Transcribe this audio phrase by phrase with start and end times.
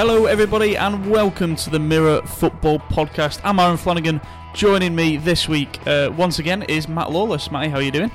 [0.00, 3.38] Hello, everybody, and welcome to the Mirror Football Podcast.
[3.44, 4.22] I'm Aaron Flanagan.
[4.54, 7.50] Joining me this week, uh, once again, is Matt Lawless.
[7.50, 8.10] Matty, how are you doing?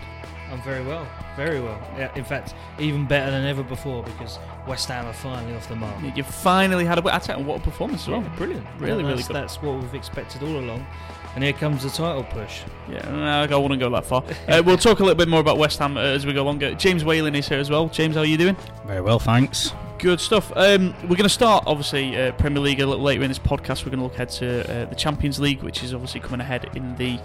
[0.49, 1.79] I'm very well, very well.
[1.95, 5.75] Yeah, in fact, even better than ever before because West Ham are finally off the
[5.75, 5.95] mark.
[6.17, 7.13] You finally had a.
[7.13, 8.23] I tell you, what a performance as well.
[8.23, 8.65] Yeah, brilliant.
[8.79, 9.35] Really, Yeah, really that's, good.
[9.35, 10.87] That's what we've expected all along.
[11.35, 12.63] And here comes the title push.
[12.89, 14.23] Yeah, no, I wouldn't go that far.
[14.47, 16.63] Uh, we'll talk a little bit more about West Ham uh, as we go along.
[16.63, 17.89] Uh, James Whalen is here as well.
[17.89, 18.57] James, how are you doing?
[18.87, 19.71] Very well, thanks.
[19.97, 20.51] Good stuff.
[20.55, 23.85] Um, we're going to start, obviously, uh, Premier League a little later in this podcast.
[23.85, 26.69] We're going to look ahead to uh, the Champions League, which is obviously coming ahead
[26.75, 27.19] in the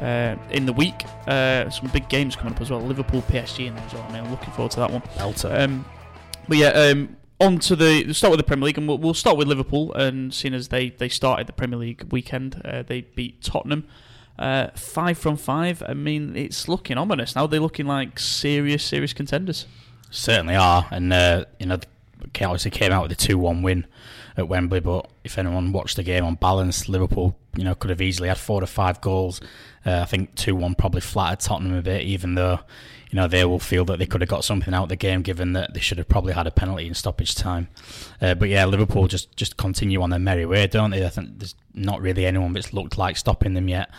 [0.00, 1.04] uh, in the week.
[1.26, 2.80] Uh, some big games coming up as well.
[2.80, 4.02] Liverpool, PSG, and as well.
[4.02, 5.02] I mean, I'm looking forward to that one.
[5.50, 5.84] Um,
[6.46, 9.14] but yeah, um, on to the we'll start with the Premier League, and we'll, we'll
[9.14, 9.92] start with Liverpool.
[9.94, 13.86] And seeing as they they started the Premier League weekend, uh, they beat Tottenham.
[14.38, 15.82] Uh, five from five.
[15.86, 17.46] I mean, it's looking ominous now.
[17.46, 19.66] They're looking like serious, serious contenders.
[20.10, 21.78] Certainly are, and uh, you know,
[22.22, 23.86] obviously came out with a two-one win
[24.36, 24.80] at Wembley.
[24.80, 28.38] But if anyone watched the game on balance, Liverpool, you know, could have easily had
[28.38, 29.40] four to five goals.
[29.84, 32.60] Uh, I think two-one probably flattered Tottenham a bit, even though
[33.10, 35.22] you know they will feel that they could have got something out of the game,
[35.22, 37.68] given that they should have probably had a penalty in stoppage time.
[38.20, 41.04] Uh, but yeah, Liverpool just just continue on their merry way, don't they?
[41.04, 43.90] I think there's not really anyone that's looked like stopping them yet.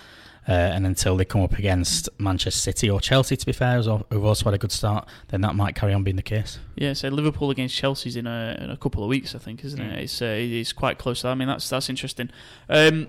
[0.47, 4.25] Uh, and until they come up against Manchester City or Chelsea, to be fair, who've
[4.25, 6.57] also had a good start, then that might carry on being the case.
[6.75, 9.79] Yeah, so Liverpool against Chelsea's in a, in a couple of weeks, I think, isn't
[9.79, 9.99] it?
[9.99, 11.21] It's uh, it's quite close.
[11.21, 11.31] to that.
[11.31, 12.31] I mean, that's that's interesting.
[12.69, 13.07] Um,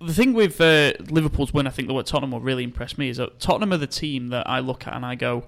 [0.00, 3.08] the thing with uh, Liverpool's win, I think, that what Tottenham will really impress me
[3.08, 5.44] is that Tottenham are the team that I look at and I go,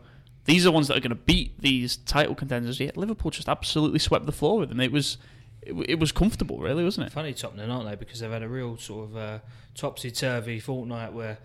[0.47, 2.81] these are the ones that are going to beat these title contenders.
[2.81, 4.81] Yet Liverpool just absolutely swept the floor with them.
[4.81, 5.19] It was
[5.63, 7.13] it, it was comfortable, really, wasn't it?
[7.13, 7.97] Funny Tottenham, aren't they?
[7.97, 9.39] Because they've had a real sort of uh,
[9.75, 11.39] topsy turvy fortnight where,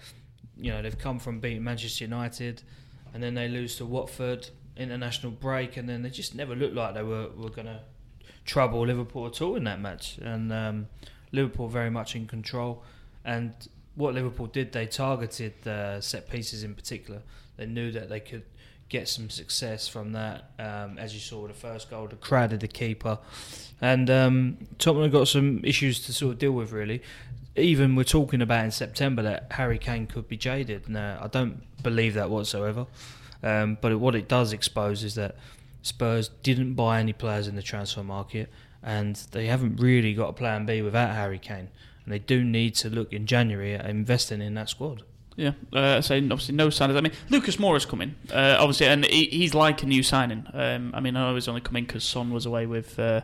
[0.58, 2.62] you know, they've come from beating Manchester United
[3.14, 6.94] and then they lose to Watford, international break, and then they just never looked like
[6.94, 7.80] they were, were going to
[8.46, 10.18] trouble Liverpool at all in that match.
[10.18, 10.88] And um,
[11.32, 12.84] Liverpool very much in control.
[13.24, 13.54] And
[13.96, 17.22] what Liverpool did, they targeted uh, set pieces in particular.
[17.58, 18.44] They knew that they could
[18.90, 20.52] get some success from that.
[20.60, 23.18] Um, as you saw with the first goal, they crowded the keeper.
[23.82, 27.02] And um, Tottenham got some issues to sort of deal with, really.
[27.56, 30.90] Even we're talking about in September that Harry Kane could be jaded.
[30.90, 32.86] Now, I don't believe that whatsoever.
[33.44, 35.36] Um, but what it does expose is that
[35.82, 40.34] Spurs didn't buy any players in the transfer market, and they haven't really got a
[40.34, 41.70] plan B without Harry Kane.
[42.04, 45.04] And they do need to look in January at investing in that squad.
[45.36, 46.96] Yeah, uh, so obviously no signings.
[46.96, 50.48] I mean, Lucas Moura's coming, uh, obviously, and he, he's like a new signing.
[50.54, 53.22] Um, I mean, I know he's only coming because Son was away with uh,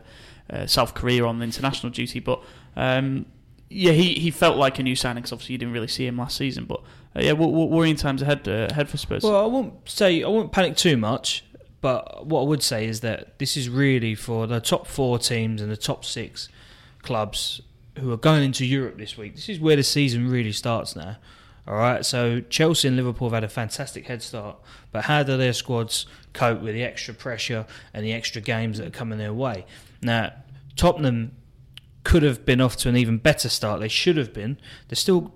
[0.50, 2.44] uh, South Korea on international duty, but
[2.76, 3.26] um,
[3.70, 6.18] yeah, he, he felt like a new signing because obviously you didn't really see him
[6.18, 6.66] last season.
[6.66, 6.82] But
[7.16, 9.24] uh, yeah, worrying times ahead uh, ahead for Spurs.
[9.24, 11.46] Well, I won't say I won't panic too much,
[11.80, 15.62] but what I would say is that this is really for the top four teams
[15.62, 16.50] and the top six
[17.04, 17.62] clubs
[18.00, 19.36] who are going into Europe this week.
[19.36, 21.18] This is where the season really starts now.
[21.68, 24.58] All right, so Chelsea and Liverpool have had a fantastic head start,
[24.92, 28.88] but how do their squads cope with the extra pressure and the extra games that
[28.88, 29.66] are coming their way?
[30.02, 30.34] Now,
[30.76, 31.36] Tottenham
[32.04, 33.80] could have been off to an even better start.
[33.80, 34.58] They should have been.
[34.88, 35.34] They're still.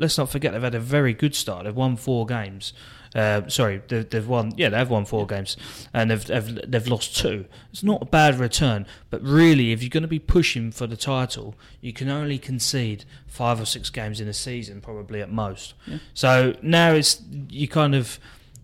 [0.00, 1.64] Let's not forget they've had a very good start.
[1.64, 2.72] They've won four games.
[3.14, 4.52] Uh, sorry, they've, they've won.
[4.56, 5.56] Yeah, they've won four games,
[5.92, 7.46] and they've, they've they've lost two.
[7.72, 10.96] It's not a bad return, but really, if you're going to be pushing for the
[10.96, 15.74] title, you can only concede five or six games in a season, probably at most.
[16.14, 18.18] So now it's you kind of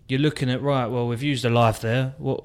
[0.07, 0.87] you're looking at right.
[0.87, 2.13] Well, we've used a life there.
[2.17, 2.43] What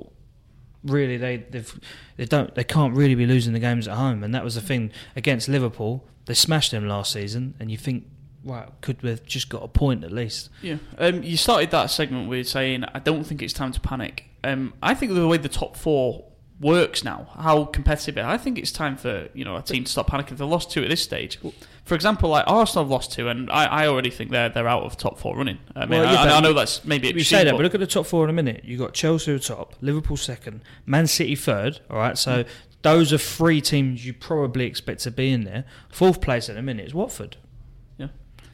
[0.85, 1.79] really they they've
[2.17, 4.61] they don't they can't really be losing the games at home, and that was the
[4.61, 6.05] thing against Liverpool.
[6.26, 8.05] They smashed them last season, and you think,
[8.44, 10.50] right, could we've just got a point at least?
[10.62, 14.25] Yeah, um, you started that segment with saying, "I don't think it's time to panic."
[14.44, 16.25] Um, I think the way the top four
[16.60, 18.19] works now, how competitive.
[18.19, 20.37] it- I think it's time for you know a team to stop panicking.
[20.37, 21.38] They lost two at this stage.
[21.84, 24.82] For example, like Arsenal have lost two, and I, I already think they're they're out
[24.84, 25.58] of top four running.
[25.75, 27.75] I mean, Well, yeah, I, but I know that's maybe You say that, but look
[27.75, 28.62] at the top four in a minute.
[28.64, 31.81] You have got Chelsea top, Liverpool second, Man City third.
[31.90, 32.44] All right, so
[32.82, 35.64] those are three teams you probably expect to be in there.
[35.88, 37.37] Fourth place in a minute is Watford.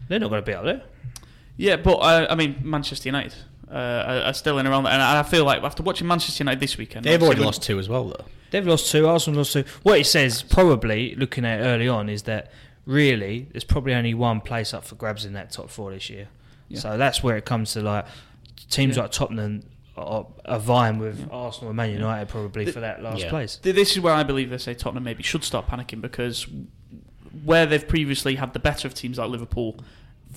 [0.08, 0.19] Yeah.
[0.19, 0.82] they're not going to be up there.
[1.56, 3.35] Yeah, but uh, I mean, Manchester United
[3.70, 6.61] uh, are, are still in around that, and I feel like after watching Manchester United
[6.61, 8.25] this weekend, They've already lost two as well, though.
[8.50, 9.06] They've lost two.
[9.08, 9.64] Arsenal lost two.
[9.82, 12.53] What it says, probably looking at it early on, is that
[12.85, 16.29] really there's probably only one place up for grabs in that top four this year.
[16.69, 16.79] Yeah.
[16.81, 18.06] So that's where it comes to like
[18.70, 19.02] teams Yeah.
[19.02, 19.62] like Tottenham
[19.97, 23.31] are, are vying with Arsenal and Man United probably The- for that last Yeah.
[23.31, 23.56] place.
[23.62, 26.47] This is where I believe they say Tottenham maybe should start panicking because
[27.44, 29.76] where they've previously had the better of teams like Liverpool,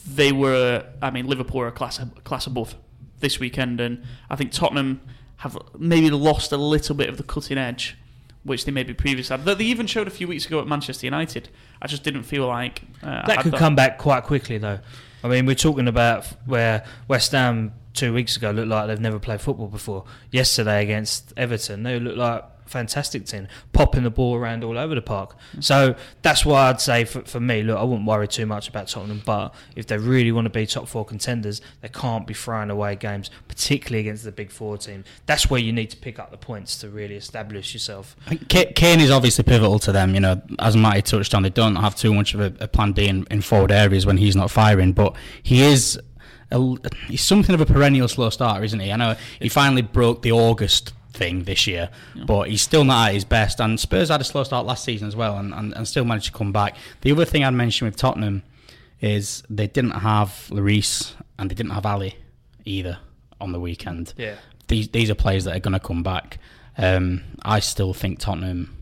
[0.07, 0.86] they were.
[1.01, 2.75] I mean, Liverpool are a class class above
[3.19, 5.01] this weekend, and I think Tottenham
[5.38, 7.97] have maybe lost a little bit of the cutting edge,
[8.44, 9.45] which they maybe previously had.
[9.45, 11.50] That they even showed a few weeks ago at Manchester United.
[11.81, 14.80] I just didn't feel like uh, That could come back quite quickly, though.
[15.24, 19.19] I mean, we're talking about where West Ham two weeks ago looked like they've never
[19.19, 20.06] played football before.
[20.31, 24.95] Yesterday against Everton, they looked like a fantastic team, popping the ball around all over
[24.95, 25.36] the park.
[25.56, 25.63] Mm.
[25.63, 28.88] So that's why I'd say for, for me, look, I wouldn't worry too much about
[28.88, 32.69] Tottenham, but if they really want to be top four contenders, they can't be throwing
[32.69, 35.04] away games, particularly against the big four team.
[35.25, 38.16] That's where you need to pick up the points to really establish yourself.
[38.50, 40.13] Kane is obviously pivotal to them.
[40.13, 42.94] You know, as Matty touched on, they don't have too much of a, a plan
[42.94, 44.94] B in, in forward areas when he's not firing.
[44.94, 46.00] But he is,
[46.51, 46.75] a,
[47.07, 48.92] he's something of a perennial slow starter, isn't he?
[48.92, 51.90] I know he finally broke the August thing this year,
[52.26, 53.60] but he's still not at his best.
[53.60, 56.28] And Spurs had a slow start last season as well, and, and, and still managed
[56.28, 56.76] to come back.
[57.02, 58.44] The other thing I'd mention with Tottenham
[59.02, 62.16] is they didn't have Lloris and they didn't have Alli
[62.66, 62.98] either
[63.42, 64.36] on the weekend Yeah.
[64.68, 66.38] these these are players that are going to come back.
[66.78, 68.76] Um, I still think Tottenham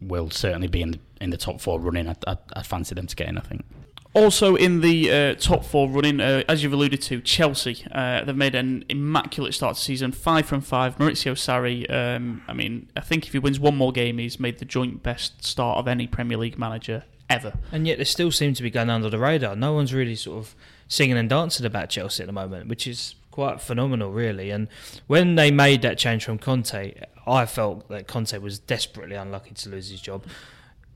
[0.00, 2.08] will certainly be in the, in the top four running.
[2.08, 3.38] I, I, I fancy them to get in.
[3.38, 3.64] I think.
[4.14, 7.84] Also in the uh, top four running, uh, as you've alluded to, Chelsea.
[7.90, 10.98] Uh, they've made an immaculate start to season, five from five.
[10.98, 11.90] Maurizio Sarri.
[11.90, 15.02] Um, I mean, I think if he wins one more game, he's made the joint
[15.02, 17.54] best start of any Premier League manager ever.
[17.72, 19.56] And yet they still seem to be going under the radar.
[19.56, 20.54] No one's really sort of
[20.88, 24.50] singing and dancing about Chelsea at the moment, which is quite phenomenal, really.
[24.50, 24.68] And
[25.06, 26.94] when they made that change from Conte,
[27.26, 30.24] I felt that Conte was desperately unlucky to lose his job.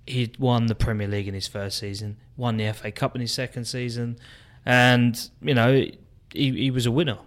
[0.06, 3.32] He'd won the Premier League in his first season, won the FA Cup in his
[3.32, 4.18] second season,
[4.64, 7.18] and you know he, he was a winner.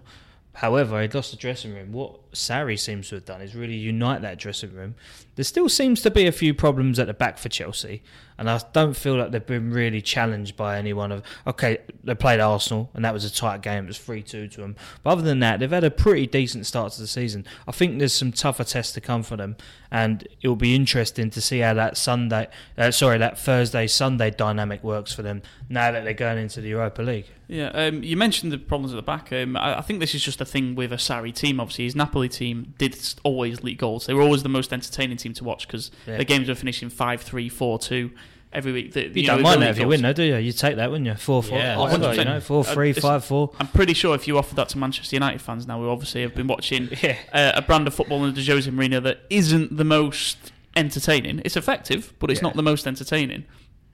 [0.54, 1.92] However, he'd lost the dressing room.
[1.92, 4.94] What Sarri seems to have done is really unite that dressing room.
[5.36, 8.02] There still seems to be a few problems at the back for Chelsea,
[8.40, 11.12] and I don't feel like they've been really challenged by anyone.
[11.12, 11.22] of.
[11.46, 13.84] Okay, they played Arsenal, and that was a tight game.
[13.84, 14.74] It was three two to them.
[15.04, 17.46] But other than that, they've had a pretty decent start to the season.
[17.68, 19.56] I think there's some tougher tests to come for them,
[19.92, 24.30] and it will be interesting to see how that Sunday, uh, sorry, that Thursday Sunday
[24.30, 27.26] dynamic works for them now that they're going into the Europa League.
[27.46, 29.32] Yeah, um, you mentioned the problems at the back.
[29.32, 31.58] Um, I, I think this is just a thing with a Sarri team.
[31.58, 34.06] Obviously, his Napoli team did always leak goals.
[34.06, 36.16] They were always the most entertaining team to watch because Yeah.
[36.18, 38.10] the games were finishing 5 3, 4 2
[38.52, 38.92] every week.
[38.92, 40.36] The, You, know, don't the mind that if you win, though, do you?
[40.36, 41.14] You take that, wouldn't you?
[41.14, 43.52] Four four, Yeah, whatever, you know, four Uh, three, it's- five four.
[43.60, 46.34] I'm pretty sure if you offered that to Manchester United fans now, who obviously have
[46.34, 47.16] been watching Yeah.
[47.32, 50.36] uh, a brand of football in the Jose Mourinho that isn't the most
[50.76, 51.42] entertaining.
[51.44, 52.48] It's effective, but it's Yeah.
[52.48, 53.44] not the most entertaining.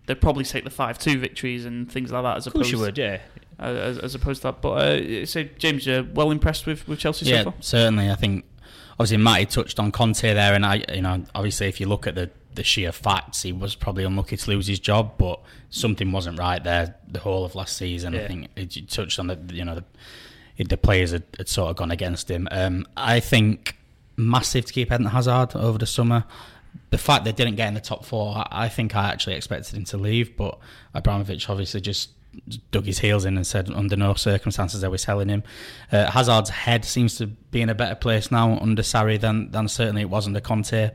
[0.06, 2.78] They'd probably take the five-two victories and things like that as Of course opposed you
[2.78, 3.18] would, yeah.
[3.58, 4.62] uh, as, as opposed to that.
[4.62, 7.54] But uh, so James, you're well impressed with, with Chelsea yeah, so far.
[7.60, 8.08] certainly.
[8.10, 8.44] I think
[8.92, 12.14] obviously Matty touched on Conte there, and I, you know, obviously if you look at
[12.14, 16.38] the the sheer facts, he was probably unlucky to lose his job, but something wasn't
[16.38, 18.14] right there the whole of last season.
[18.14, 19.82] I think it, you touched on the, you know,
[20.56, 22.48] the, the players had, had sort of gone against him.
[22.50, 23.76] Um, I think
[24.16, 26.24] massive to keep Eden Hazard over the summer.
[26.90, 29.76] The fact they didn't get in the top four, I, I think I actually expected
[29.76, 30.58] him to leave, but
[30.94, 32.10] Abramovich obviously just
[32.70, 35.42] dug his heels in and said under no circumstances are we selling him.
[35.90, 39.68] Uh, Hazard's head seems to be in a better place now under Sarri than than
[39.68, 40.90] certainly it was under Conte.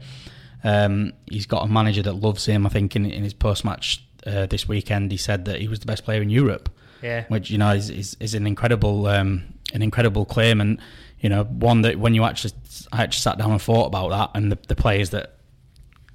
[0.64, 2.66] Um, he's got a manager that loves him.
[2.66, 5.80] I think in, in his post match uh, this weekend, he said that he was
[5.80, 6.70] the best player in Europe
[7.02, 7.26] Yeah.
[7.30, 10.80] which you know is, is, is an incredible um, an incredible claim, and
[11.20, 12.54] you know one that when you actually
[12.92, 15.38] I actually sat down and thought about that, and the, the players that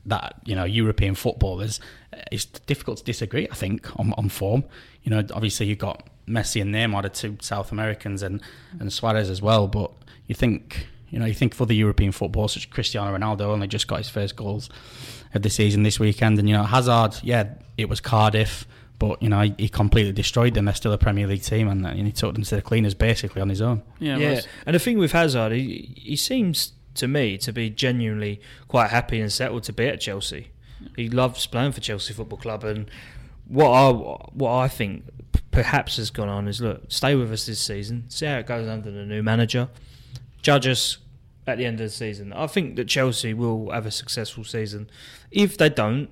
[0.04, 1.80] that you know European footballers,
[2.12, 3.48] uh, it's difficult to disagree.
[3.50, 4.62] I think on, on form,
[5.02, 8.40] you know, obviously you've got Messi and Neymar, the two South Americans, and
[8.78, 9.90] and Suarez as well, but
[10.26, 10.86] you think.
[11.16, 13.96] You know, you think for the European football, such as Cristiano Ronaldo only just got
[13.96, 14.68] his first goals
[15.32, 18.66] of the season this weekend, and you know Hazard, yeah, it was Cardiff,
[18.98, 20.66] but you know he, he completely destroyed them.
[20.66, 23.40] They're still a Premier League team, and, and he took them to the cleaners basically
[23.40, 23.82] on his own.
[23.98, 27.70] Yeah, Yeah, well, and the thing with Hazard, he, he seems to me to be
[27.70, 30.48] genuinely quite happy and settled to be at Chelsea.
[30.96, 32.90] He loves playing for Chelsea Football Club, and
[33.48, 33.90] what I
[34.34, 35.04] what I think
[35.50, 38.68] perhaps has gone on is look, stay with us this season, see how it goes
[38.68, 39.70] under the new manager,
[40.42, 40.98] judge us
[41.46, 42.32] at the end of the season.
[42.32, 44.90] I think that Chelsea will have a successful season.
[45.30, 46.10] If they don't,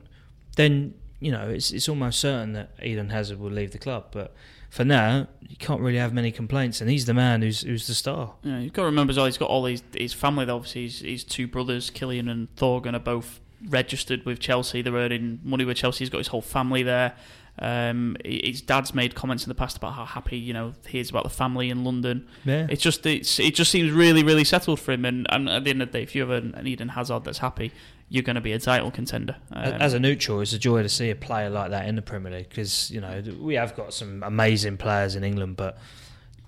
[0.57, 4.07] then you know it's it's almost certain that Eden Hazard will leave the club.
[4.13, 4.35] But
[4.71, 7.95] for now, you can't really have many complaints, and he's the man who's who's the
[7.95, 8.35] star.
[8.43, 9.27] Yeah, you've got to remember as well.
[9.27, 10.49] He's got all his his family.
[10.49, 14.83] Obviously, his, his two brothers, Kylian and Thorgan, are both registered with Chelsea.
[14.83, 16.01] They're earning money with Chelsea.
[16.01, 17.15] He's got his whole family there.
[17.57, 21.11] Um, his dad's made comments in the past about how happy you know he is
[21.11, 22.27] about the family in London.
[22.45, 22.67] Yeah.
[22.69, 25.05] It's just it's, it just seems really really settled for him.
[25.05, 27.39] And, and at the end of the day, if you have an, Eden Hazard that's
[27.39, 27.71] happy,
[28.09, 29.37] you're going to be a title contender.
[29.53, 32.03] Um, As a neutral, it's a joy to see a player like that in the
[32.03, 35.79] Premier League because you know we have got some amazing players in England, but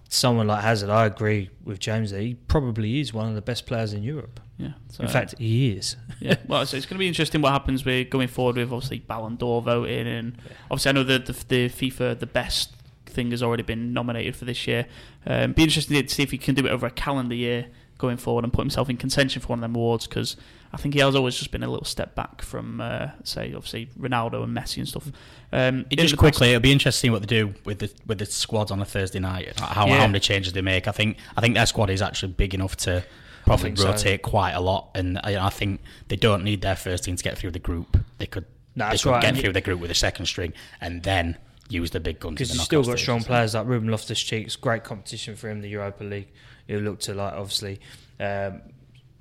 [0.09, 2.11] someone like Hazard, I agree with James.
[2.11, 4.41] That he probably is one of the best players in Europe.
[4.59, 5.97] Yeah, so, In fact, he is.
[6.21, 6.37] yeah.
[6.47, 9.37] Well, so it's going to be interesting what happens with going forward with obviously Ballon
[9.37, 10.39] d'Or voting, and
[10.71, 12.73] obviously I know that the, the FIFA the best
[13.05, 14.87] thing has already been nominated for this year.
[15.27, 17.67] Um, be interesting to see if he can do it over a calendar year
[17.99, 20.37] going forward and put himself in contention for one of them awards because
[20.73, 23.89] I think he has always just been a little step back from uh, say obviously
[23.99, 25.11] Ronaldo and Messi and stuff.
[25.53, 28.81] Um, Just quickly, it'll be interesting what they do with the with the squads on
[28.81, 29.59] a Thursday night.
[29.59, 29.99] How, Yeah.
[30.01, 30.87] how many changes they make.
[30.89, 33.05] I think I think their squad is actually big enough to
[33.47, 33.87] probably think so.
[33.87, 37.25] rotate quite a lot, and I, I think they don't need their first team to
[37.25, 37.97] get through the group.
[38.19, 40.53] They could No, they could right, get and through the group with a second string,
[40.81, 41.37] and then
[41.69, 42.35] use the big guns.
[42.35, 44.57] Because the you've still got strong players like Ruben Loftus Cheeks.
[44.57, 46.29] Great competition for him, the Europa League.
[46.67, 47.81] He'll look to like obviously
[48.21, 48.61] um,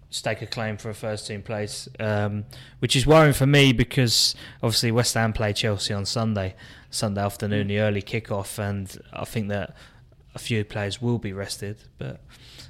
[0.10, 2.46] stake a claim for a first team place, um,
[2.80, 6.56] which is worrying for me because obviously West Ham play Chelsea on Sunday,
[6.90, 9.76] Sunday afternoon, the early kick-off, and I think that
[10.34, 11.78] a few players will be rested.
[11.98, 12.22] But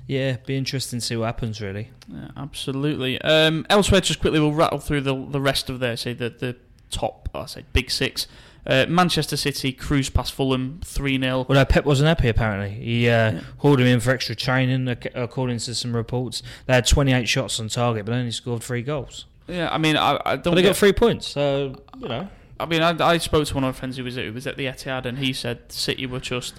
[0.08, 1.62] yeah, be interesting to see what happens.
[1.62, 3.20] Really, Yeah, absolutely.
[3.22, 6.56] Um, elsewhere, just quickly, we'll rattle through the the rest of their say the the
[6.92, 7.30] top.
[7.34, 8.28] I say big six.
[8.68, 13.34] Uh, Manchester City cruise past Fulham three 0 Although Pep wasn't happy, apparently he uh,
[13.34, 13.40] Yeah.
[13.58, 14.88] hauled him in for extra training.
[15.14, 19.26] According to some reports, they had 28 shots on target, but only scored three goals.
[19.48, 20.46] Yeah, I mean, I, I don't.
[20.46, 22.28] But they get- got three points, so you know.
[22.60, 24.58] I mean, I, I spoke to one of my friends who was who was at
[24.58, 26.56] the Etihad, and he said City were just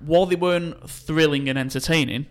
[0.00, 2.26] while they weren't thrilling and entertaining,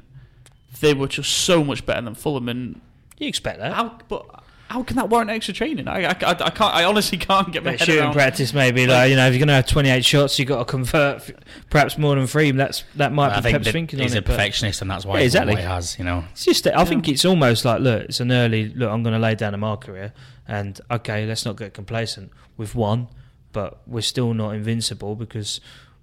[0.81, 2.49] they were just so much better than Fulham.
[2.49, 2.81] And
[3.17, 3.73] You expect that.
[3.73, 4.25] how, but
[4.67, 5.87] how can that warrant extra training?
[5.87, 6.61] I, I, I, I can't.
[6.75, 8.13] I honestly can't get my But head shooting around.
[8.13, 10.65] practice, maybe like you know, if you're going to have 28 shots, you've got to
[10.65, 11.31] convert
[11.69, 12.49] perhaps more than three.
[12.51, 14.25] That's that might I be think Pep's that thinking he's on a it.
[14.25, 15.55] perfectionist, and that's why Yeah, exactly.
[15.57, 15.99] he has.
[15.99, 18.89] You know, It's just that I think it's almost like look, it's an early look.
[18.91, 20.13] I'm going to lay down a marker here,
[20.47, 22.31] and okay, let's not get complacent.
[22.57, 23.07] We've won,
[23.53, 25.61] but we're still not invincible because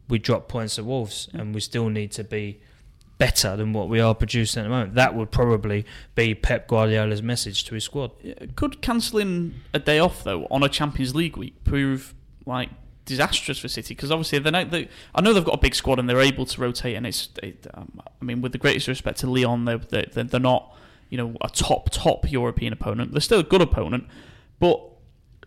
[0.08, 2.60] we dropped points at Wolves, and we still need to be
[3.22, 4.94] better than what we are producing at the moment.
[4.96, 5.86] That would probably
[6.16, 8.10] be Pep Guardiola's message to his squad.
[8.56, 12.70] Could cancelling a day off though on a Champions League week prove like
[13.04, 13.94] disastrous for City?
[13.94, 16.46] Because obviously the night they, I know they've got a big squad and they're able
[16.46, 17.28] to rotate, and it's.
[17.44, 20.76] It, um, I mean, with the greatest respect to Lyon, they're, they're they're not
[21.08, 23.12] you know a top top European opponent.
[23.12, 24.08] They're still a good opponent,
[24.58, 24.80] but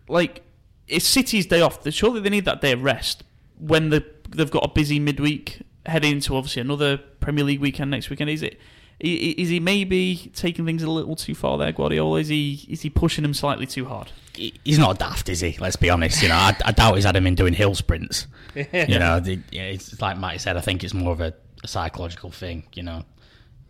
[0.08, 0.44] like
[0.88, 1.86] it's City's day off.
[1.92, 3.22] Surely they need that day of rest
[3.58, 8.10] when the they've got a busy midweek heading into obviously another Premier League weekend next
[8.10, 8.30] weekend.
[8.30, 8.58] Is it?
[9.02, 12.18] i- i- Is he maybe taking things a little too far there, Guardiola?
[12.20, 14.10] Is he is he pushing him slightly too hard?
[14.34, 15.56] He's not daft, is he?
[15.60, 16.22] Let's be honest.
[16.22, 18.26] You know, I, I doubt he's had him in doing hill sprints.
[18.54, 20.56] You know, the, it's like Mike said.
[20.56, 22.64] I think it's more of a, a psychological thing.
[22.74, 23.04] You know,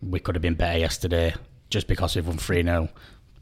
[0.01, 1.33] we could have been better yesterday
[1.69, 2.87] just because we've won three 0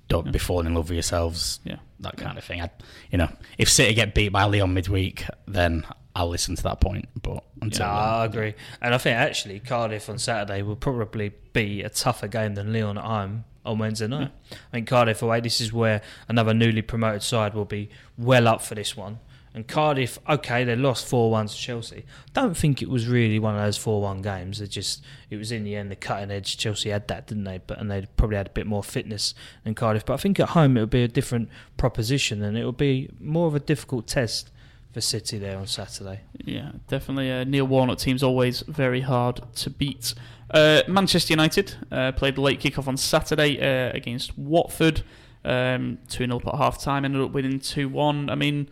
[0.07, 1.59] Don't be falling in love with yourselves.
[1.63, 1.77] Yeah.
[1.99, 2.61] that kind of thing.
[2.61, 2.69] I,
[3.11, 3.29] you know,
[3.59, 5.83] if City get beat by Lyon midweek, then
[6.15, 7.09] I'll listen to that point.
[7.21, 8.53] But until No, then, I agree.
[8.81, 12.97] And I think actually Cardiff on Saturday will probably be a tougher game than Lyon
[12.97, 14.31] at home on Wednesday night.
[14.51, 18.61] I think Cardiff away, this is where another newly promoted side will be well up
[18.61, 19.19] for this one.
[19.53, 22.05] And Cardiff, okay, they lost 4 1 to Chelsea.
[22.33, 24.59] Don't think it was really one of those 4 1 games.
[24.59, 26.57] It just, it was in the end the cutting edge.
[26.57, 27.59] Chelsea had that, didn't they?
[27.65, 30.05] But And they probably had a bit more fitness than Cardiff.
[30.05, 33.09] But I think at home it would be a different proposition and it would be
[33.19, 34.51] more of a difficult test
[34.95, 36.21] for City there on Saturday.
[36.45, 37.29] Yeah, definitely.
[37.29, 40.13] Uh, Neil Warnock team's always very hard to beat.
[40.49, 45.03] Uh, Manchester United uh, played the late kickoff on Saturday uh, against Watford.
[45.43, 48.29] Um, 2 0 at half time, ended up winning 2 1.
[48.29, 48.69] I mean,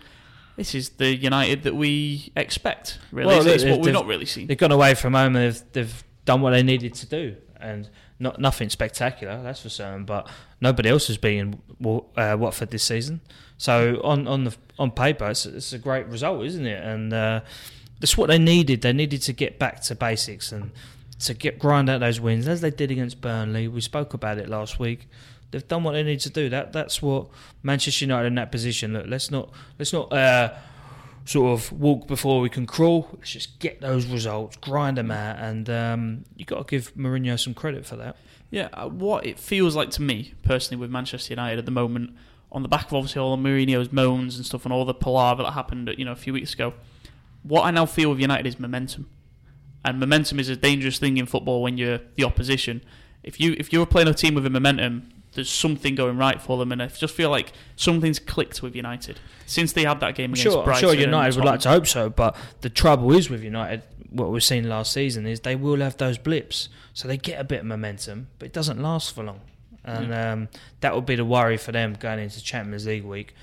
[0.56, 3.28] this is the United that we expect, really.
[3.28, 4.48] Well, it's, what we've not really seen.
[4.48, 7.90] They've gone away from home and they've, they've done what they needed to do, and
[8.24, 10.06] not nothing spectacular, that's for certain.
[10.06, 10.28] But
[10.60, 13.22] nobody else has been in uh, Watford this season,
[13.58, 16.84] so on on the on paper, it's, it's a great result, isn't it?
[16.84, 17.42] And uh,
[18.00, 18.82] that's what they needed.
[18.82, 20.72] They needed to get back to basics and
[21.20, 23.68] to get grind out those wins as they did against Burnley.
[23.68, 25.08] We spoke about it last week.
[25.52, 26.50] They've done what they need to do.
[26.50, 27.28] That that's what
[27.62, 28.94] Manchester United in that position.
[28.94, 30.54] Look, let's not let's not uh,
[31.26, 33.10] sort of walk before we can crawl.
[33.14, 37.40] Let's just get those results, grind them out, and um, you got to give Mourinho
[37.40, 38.18] some credit for that.
[38.50, 42.16] Yeah, uh, what it feels like to me personally with Manchester United at the moment,
[42.52, 45.44] on the back of obviously all the Mourinho's moans and stuff, and all the palaver
[45.44, 46.74] that happened, you know, a few weeks ago.
[47.42, 49.10] What I now feel with United is momentum,
[49.84, 52.84] and momentum is a dangerous thing in football when you're the opposition.
[53.24, 56.58] If you if you're playing a team with a momentum, there's something going right for
[56.58, 60.32] them, and I just feel like something's clicked with United since they had that game
[60.34, 60.90] against Sure, Brighton.
[60.90, 64.44] sure United would like to hope so, but the trouble is with United, what we've
[64.44, 67.66] seen last season is they will have those blips, so they get a bit of
[67.66, 69.42] momentum, but it doesn't last for long,
[69.84, 70.50] and um,
[70.82, 73.34] that would be the worry for them going into Champions League week,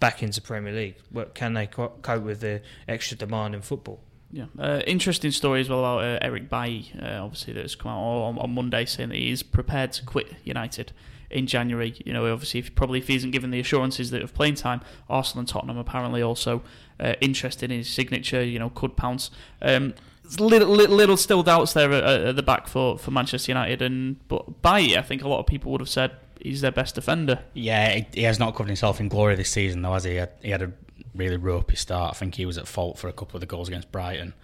[0.00, 0.96] back into Premier League.
[1.10, 4.00] What can they co- cope with the extra demand in football?
[4.32, 7.92] Yeah, uh, interesting story as well about uh, Eric Bailly, uh, obviously that has come
[7.92, 10.90] out on, on Monday saying that he is prepared to quit United
[11.30, 11.94] in January.
[12.04, 14.80] You know, obviously, if, probably if he isn't given the assurances that of playing time,
[15.08, 16.62] Arsenal and Tottenham apparently also
[17.00, 18.42] uh, interested in his signature.
[18.42, 19.30] You know, could pounce.
[19.62, 19.94] Um,
[20.38, 24.26] little, little, little still doubts there at, at the back for, for Manchester United, and
[24.28, 27.40] but Bailly, I think a lot of people would have said he's their best defender.
[27.54, 30.12] Yeah, he, he has not covered himself in glory this season, though, has he?
[30.12, 30.72] He had, he had a
[31.14, 32.14] really ropey start.
[32.14, 34.34] I think he was at fault for a couple of the goals against Brighton.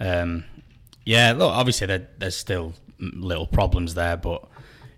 [0.00, 0.44] Um,
[1.04, 4.46] yeah, look, obviously there, there's still little problems there, but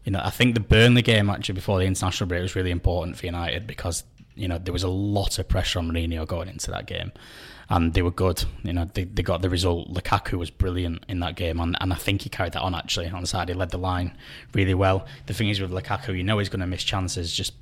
[0.05, 3.17] you know, I think the Burnley game actually before the international break was really important
[3.17, 6.71] for United because you know there was a lot of pressure on Mourinho going into
[6.71, 7.13] that game,
[7.69, 8.45] and they were good.
[8.63, 9.93] You know, they, they got the result.
[9.93, 13.09] Lukaku was brilliant in that game, and, and I think he carried that on actually
[13.09, 13.25] on.
[13.25, 14.17] He led the line
[14.55, 15.07] really well.
[15.27, 17.53] The thing is with Lukaku, you know he's going to miss chances just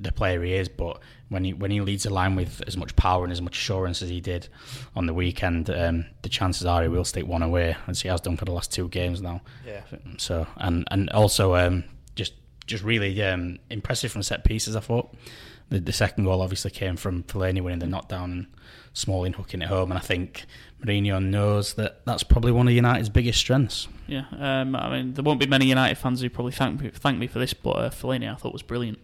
[0.00, 2.94] the player he is, but when he when he leads the line with as much
[2.96, 4.48] power and as much assurance as he did
[4.94, 8.20] on the weekend, um, the chances are he will stick one away, as he has
[8.20, 9.40] done for the last two games now.
[9.66, 9.82] Yeah.
[10.18, 11.84] So and and also um,
[12.14, 12.34] just
[12.66, 14.76] just really um, impressive from set pieces.
[14.76, 15.14] I thought
[15.68, 18.46] the, the second goal obviously came from Fellaini winning the knockdown and
[18.96, 20.44] Smalling hooking it home, and I think
[20.80, 23.88] Mourinho knows that that's probably one of United's biggest strengths.
[24.06, 27.18] Yeah, um, I mean, there won't be many United fans who probably thank me, thank
[27.18, 29.00] me for this, but uh, Fellaini I thought was brilliant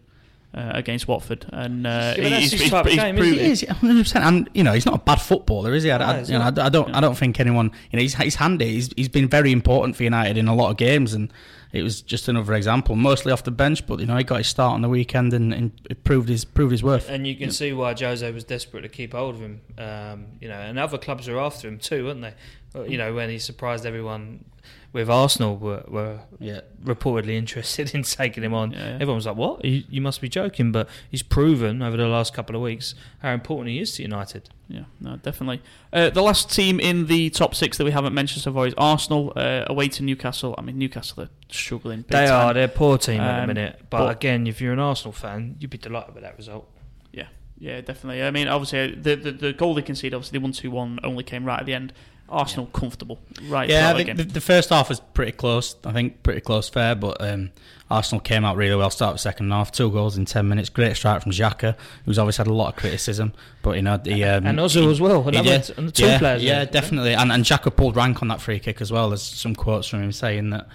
[0.55, 3.17] uh, against Watford, and uh, Yeah, but that's he's, his he's, type of he's game,
[3.17, 4.17] proved- He is, 100%.
[4.21, 5.91] And you know, he's not a bad footballer, is he?
[5.93, 6.41] I, No, I- you know.
[6.63, 7.71] I, I don't, I don't think anyone.
[7.91, 8.73] You know, he's, he's handy.
[8.73, 11.33] He's, he's been very important for United in a lot of games, and
[11.73, 13.87] it was just another example, mostly off the bench.
[13.87, 16.45] But you know, he got his start on the weekend and, and it proved his
[16.45, 17.09] proved his worth.
[17.09, 19.61] And you can see why Jose was desperate to keep hold of him.
[19.79, 22.35] Um, you know, and other clubs were after him too, weren't they?
[22.75, 24.45] Uh, You know, when he surprised everyone
[24.93, 26.61] with Arsenal were, were Yeah.
[26.83, 28.73] reportedly interested in taking him on.
[28.73, 28.95] Yeah, yeah.
[28.95, 29.65] Everyone was like, "What?
[29.65, 33.33] You, you must be joking!" But he's proven over the last couple of weeks how
[33.33, 34.49] important he is to United.
[34.69, 35.63] Yeah, no, definitely.
[35.93, 38.75] Uh, the last team in the top six that we haven't mentioned so far is
[38.79, 40.55] Arsenal, uh, away to Newcastle.
[40.59, 42.05] I mean, Newcastle are struggling.
[42.09, 42.47] They time.
[42.49, 42.55] are.
[42.55, 43.77] They're a poor team at the Um, minute.
[43.91, 46.69] But, but- again, if you're an Arsenal fan, you'd be delighted with that result.
[47.13, 47.27] Yeah,
[47.59, 48.23] yeah, definitely.
[48.23, 51.25] I mean, obviously, the the, the goal they conceded, obviously, the one two one only
[51.25, 51.93] came right at the end.
[52.31, 53.69] Arsenal comfortable, right?
[53.69, 55.75] Yeah, I the think the, the first half was pretty close.
[55.85, 56.95] I think pretty close, fair.
[56.95, 57.51] But um,
[57.91, 58.91] Arsenal came out really well.
[58.91, 60.69] Start of second half, two goals in ten minutes.
[60.69, 63.33] Great strike from Xhaka, who's always had a lot of criticism.
[63.63, 65.23] But you know, he, um, and Ozil as well.
[65.25, 65.71] he did.
[65.77, 66.43] and the two yeah, players.
[66.45, 66.67] yeah, there.
[66.67, 67.15] definitely.
[67.15, 69.09] And and Xhaka pulled rank on that free kick as well.
[69.11, 70.69] There's some quotes from him saying that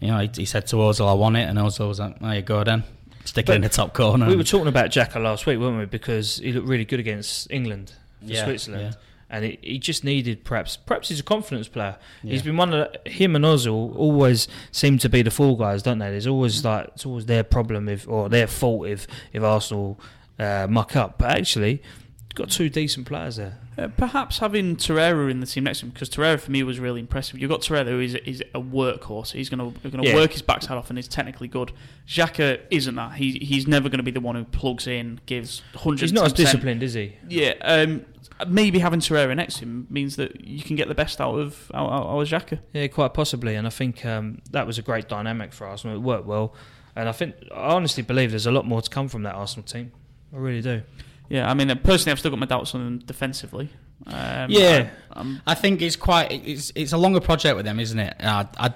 [0.00, 2.34] you know he, he said to Ozil, "I want it," and Ozil was like, "There
[2.34, 2.84] you go, then."
[3.24, 4.26] Stick it in the top corner.
[4.26, 5.84] We were talking about Xhaka last week, weren't we?
[5.84, 8.82] Because he looked really good against England for Yeah, Switzerland.
[8.94, 9.00] yeah.
[9.32, 11.96] And he, he just needed perhaps perhaps he's a confidence player.
[12.22, 15.82] He's been one of the, him and Ozil always seem to be the fall guys,
[15.82, 16.10] don't they?
[16.10, 19.98] There's always like it's always their problem if or their fault if if Arsenal
[20.38, 21.16] uh, muck up.
[21.16, 21.82] But actually,
[22.34, 23.58] got two decent players there.
[23.78, 26.78] Uh, perhaps having Torreira in the team next to him because Torreira for me was
[26.78, 27.38] really impressive.
[27.38, 29.32] You've got Torreira who is, is a workhorse.
[29.32, 30.14] He's going to going to Yeah.
[30.14, 31.72] work his backside off and is technically good.
[32.06, 33.14] Xhaka isn't that.
[33.14, 36.02] He he's never going to be the one who plugs in, gives hundreds.
[36.02, 37.16] He's not as disciplined, is he?
[37.30, 38.04] Yeah, um,
[38.48, 41.70] maybe having Torreira next to him means that you can get the best out of
[41.74, 42.58] out, out, out of Xhaka.
[42.72, 43.54] Yeah, quite possibly.
[43.56, 45.96] And I think um, that was a great dynamic for Arsenal.
[45.96, 46.54] It worked well.
[46.94, 49.64] And I think I honestly believe there's a lot more to come from that Arsenal
[49.64, 49.92] team.
[50.34, 50.82] I really do.
[51.28, 53.70] Yeah, I mean uh, personally, I've still got my doubts on them defensively.
[54.06, 54.90] Um, Yeah.
[55.14, 58.14] I, I think it's quite it's it's a longer project with them, isn't it?
[58.20, 58.74] I, I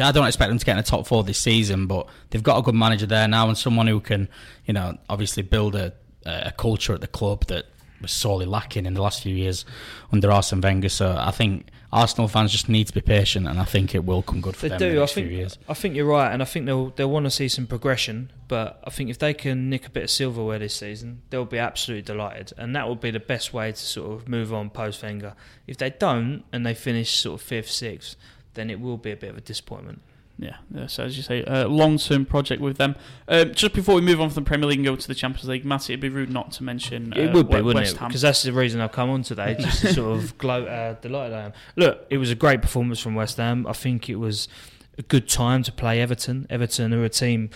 [0.00, 2.58] I don't expect them to get in the top four this season, but they've got
[2.58, 4.28] a good manager there now and someone who can,
[4.64, 5.92] you know, obviously build a
[6.24, 7.64] a culture at the club that
[8.00, 9.64] was sorely lacking in the last few years
[10.12, 10.88] under Arsene Wenger.
[10.88, 14.22] So I think Arsenal fans just need to be patient, and I think it will
[14.22, 14.94] come good for They them in do.
[14.96, 15.26] the I think.
[15.28, 15.58] few years.
[15.68, 18.30] I think you're right, and I think they'll they'll want to see some progression.
[18.48, 21.58] But I think if they can nick a bit of silverware this season, they'll be
[21.58, 25.02] absolutely delighted, and that would be the best way to sort of move on post
[25.02, 25.34] Wenger.
[25.66, 28.16] If they don't and they finish sort of fifth, sixth,
[28.54, 30.02] then it will be a bit of a disappointment.
[30.40, 32.96] Yeah, yeah, so as you say, a long term project with them.
[33.28, 35.46] Um, just before we move on from the Premier League and go to the Champions
[35.46, 37.96] League, Matty, it'd be rude not to mention uh, It would be, West wouldn't it?
[37.98, 38.08] Ham.
[38.08, 41.34] Because that's the reason I've come on today, just to sort of gloat how delighted
[41.34, 41.52] I am.
[41.76, 43.66] Look, it was a great performance from West Ham.
[43.66, 44.48] I think it was
[44.96, 46.46] a good time to play Everton.
[46.48, 47.50] Everton are a team,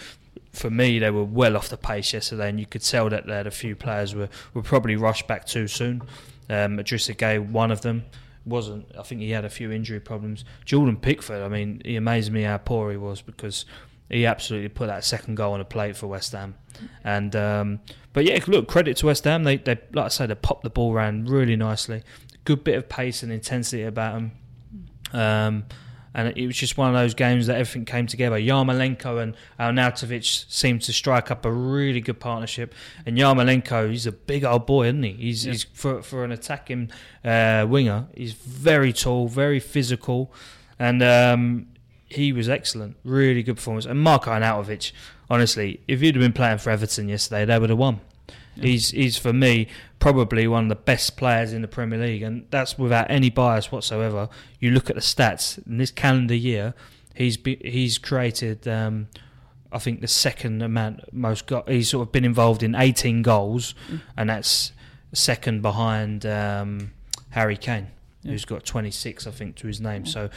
[0.53, 3.33] for me, they were well off the pace yesterday, and you could tell that they
[3.33, 6.03] had a few players were, were probably rushed back too soon.
[6.51, 8.05] Um, Idrissa Gueye, one of them,
[8.47, 8.87] wasn't.
[8.99, 10.45] I think he had a few injury problems.
[10.65, 13.65] Jordan Pickford, I mean, he amazed me how poor he was because
[14.11, 16.55] he absolutely put that second goal on a plate for West Ham.
[17.03, 17.81] And um,
[18.13, 19.45] but yeah, look, credit to West Ham.
[19.45, 22.03] They, they like I say, they popped the ball around really nicely.
[22.45, 24.33] Good bit of pace and intensity about them.
[25.13, 25.65] Um,
[26.15, 28.37] and it was just one of those games that everything came together.
[28.39, 32.73] Yarmolenko and Arnautovic seemed to strike up a really good partnership.
[33.05, 35.13] And Yarmolenko, he's a big old boy, isn't he?
[35.13, 35.53] He's, Yeah.
[35.53, 36.91] he's for for an attacking
[37.25, 38.07] uh, winger.
[38.17, 40.33] He's very tall, very physical,
[40.79, 41.67] and um,
[42.07, 42.97] he was excellent.
[43.05, 43.87] Really good performance.
[43.87, 44.93] And Mark Arnautovic,
[45.29, 48.01] honestly, if he'd have been playing for Everton yesterday, they would have won.
[48.61, 52.47] He's he's for me probably one of the best players in the Premier League, and
[52.51, 54.29] that's without any bias whatsoever.
[54.61, 56.75] You look at the stats in this calendar year,
[57.15, 58.67] he's be, he's created.
[58.69, 59.09] Um,
[59.73, 63.75] I think the second amount most go- he's sort of been involved in 18 goals,
[64.17, 64.73] and that's
[65.13, 66.93] second behind um,
[67.31, 67.89] Harry Kane,
[68.25, 68.33] Yeah.
[68.33, 70.07] who's got 26, I think, to his name.
[70.07, 70.31] So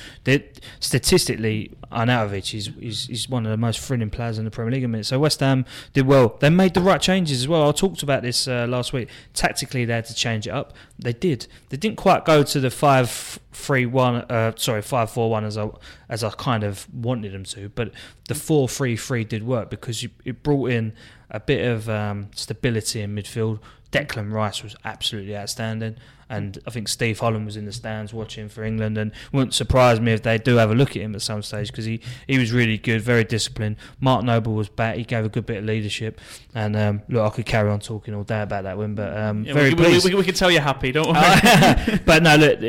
[0.80, 4.82] statistically, Arnautovic is, is is one of the most thrilling players in the Premier League.
[4.82, 5.06] the minute.
[5.06, 6.36] So West Ham did well.
[6.40, 7.68] They made the right changes as well.
[7.68, 9.10] I talked about this uh, last week.
[9.34, 10.74] Tactically, they had to change it up.
[11.00, 11.48] They did.
[11.70, 14.18] They didn't quite go to the five three one.
[14.30, 15.70] Uh, sorry, five four one as I
[16.10, 17.70] as I kind of wanted them to.
[17.70, 17.92] But
[18.28, 20.94] the four three three did work because you, it brought in
[21.32, 23.60] a bit of um, stability in midfield.
[23.92, 25.96] Declan Rice was absolutely outstanding,
[26.30, 30.00] and I think Steve Holland was in the stands watching for England, and wouldn't surprise
[30.00, 32.38] me if they do have a look at him at some stage because he, he
[32.38, 33.78] was really good, very disciplined.
[34.00, 36.20] Mark Noble was back; he gave a good bit of leadership,
[36.54, 39.44] and um, look, I could carry on talking all day about that win, but um,
[39.44, 40.06] Yeah, very we, we, pleased.
[40.10, 42.00] we, we can tell you're happy, don't worry.
[42.06, 42.60] but no, look,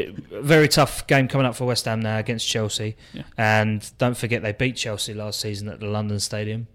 [0.45, 3.23] very tough game coming up for West Ham now against Chelsea, Yeah.
[3.37, 6.67] and don't forget they beat Chelsea last season at the London Stadium.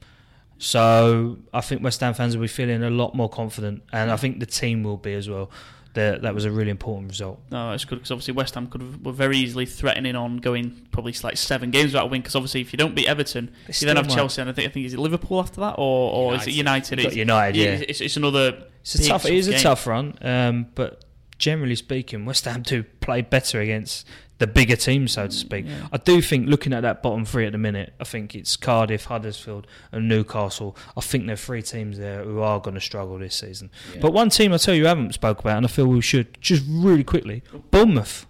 [0.59, 4.17] So I think West Ham fans will be feeling a lot more confident, and I
[4.17, 5.49] think the team will be as well.
[5.93, 7.39] That that was a really important result.
[7.51, 10.87] No, that's good because obviously West Ham could have, were very easily threatening on going
[10.91, 12.21] probably like seven games without a win.
[12.21, 14.09] Because obviously, if you don't beat Everton, you then have.
[14.09, 16.53] Chelsea, and I think I think is it Liverpool after that, or, or is it
[16.53, 16.99] United?
[16.99, 17.85] It's, United, yeah.
[17.87, 18.63] it's, it's another.
[18.81, 19.25] It's a tough.
[19.25, 21.05] It is of a tough run, um, but
[21.37, 24.07] generally speaking, West Ham do play better against
[24.43, 25.65] the bigger teams, so to speak.
[25.65, 25.87] Yeah.
[25.93, 29.05] I do think looking at that bottom three at the minute, I think it's Cardiff,
[29.05, 30.75] Huddersfield, and Newcastle.
[30.97, 33.71] I think there are three teams there who are going to struggle this season.
[34.01, 36.41] But one team I tell you I haven't spoke about, and I feel we should
[36.41, 38.25] just really quickly, Bournemouth.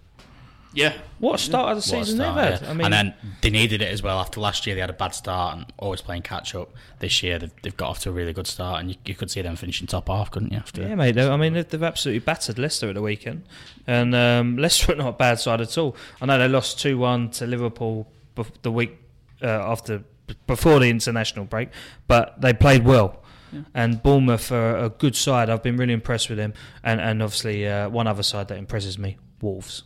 [0.74, 2.62] Yeah, What a start of the What a season start, they've had.
[2.62, 2.70] yeah.
[2.70, 4.18] I mean, and then they needed it as well.
[4.18, 6.70] After last year, they had a bad start and always playing catch up.
[6.98, 9.30] This year, they've, they've got off to a really good start, and you, you could
[9.30, 10.58] see them finishing top half, couldn't you?
[10.58, 11.14] After Yeah, mate.
[11.14, 13.44] they- I mean, they've, they've absolutely battered Leicester at the weekend,
[13.86, 15.96] and um, Leicester are not a bad side at all.
[16.20, 18.98] I know they lost two one to Liverpool bef- the week
[19.42, 21.68] uh, after b- before the international break,
[22.08, 23.20] but they played well.
[23.52, 23.60] Yeah.
[23.74, 25.48] And Bournemouth are a good side.
[25.48, 28.98] I've been really impressed with them, and and obviously uh, one other side that impresses
[28.98, 29.84] me, Wolves.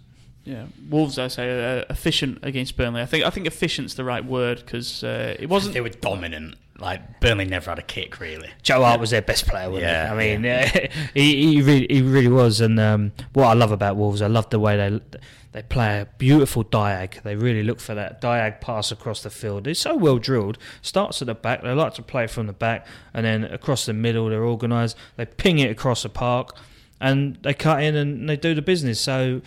[0.48, 0.64] Yeah.
[0.88, 3.02] Wolves, I say, uh, efficient against Burnley.
[3.02, 5.74] I think I think efficient's the right word because uh, it wasn't.
[5.74, 6.56] they were dominant.
[6.78, 8.50] Like Burnley never had a kick really.
[8.62, 10.32] Joe Hart was their best player, wasn't Yeah, he?
[10.32, 12.60] I mean, he, he really he really was.
[12.60, 15.00] And um, what I love about Wolves, I love the way they
[15.52, 17.22] they play a beautiful diag.
[17.22, 19.66] They really look for that diag pass across the field.
[19.66, 20.56] It's so well drilled.
[20.80, 21.62] Starts at the back.
[21.62, 24.28] They like to play from the back, and then across the middle.
[24.30, 24.96] They're organised.
[25.16, 26.56] They ping it across the park,
[27.00, 29.00] and they cut in and they do the business.
[29.00, 29.40] So,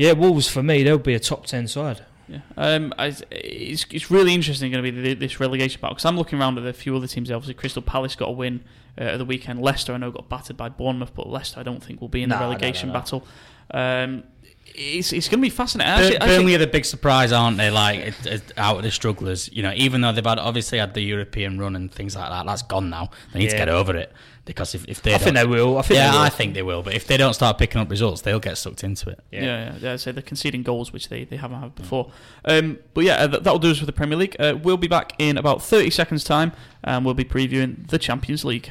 [0.00, 2.04] yeah, Wolves for me, they'll be a top ten side.
[2.26, 2.38] Yeah.
[2.56, 6.16] Um, I, it's, it's really interesting going to be the, this relegation battle because I'm
[6.16, 7.30] looking around at a few other teams.
[7.30, 8.62] Obviously, Crystal Palace got a win
[8.96, 9.60] uh, at the weekend.
[9.60, 12.30] Leicester, I know, got battered by Bournemouth, but Leicester, I don't think will be in
[12.30, 12.94] No, the no, no, relegation no.
[12.94, 13.26] battle.
[13.72, 14.24] Um,
[14.72, 15.92] it's it's going to be fascinating.
[15.92, 17.70] Actually, Burnley think- are the big surprise, aren't they?
[17.70, 19.72] Like it, it, out of the strugglers, you know.
[19.74, 22.88] Even though they've had obviously had the European run and things like that, that's gone
[22.88, 23.10] now.
[23.32, 24.12] They need to get over it
[24.44, 25.76] because if, if they I think don't- they will.
[25.78, 26.22] I think yeah, they will.
[26.24, 26.82] I think they will.
[26.82, 29.20] But if they don't start picking up results, they'll get sucked into it.
[29.30, 29.96] Yeah, yeah, yeah.
[29.96, 32.10] So they're conceding goals, which they, they haven't had before.
[32.44, 34.36] Um, but yeah, uh, that'll do us for the Premier League.
[34.38, 36.52] Uh, we'll be back in about 30 seconds' time,
[36.84, 38.70] and we'll be previewing the Champions League.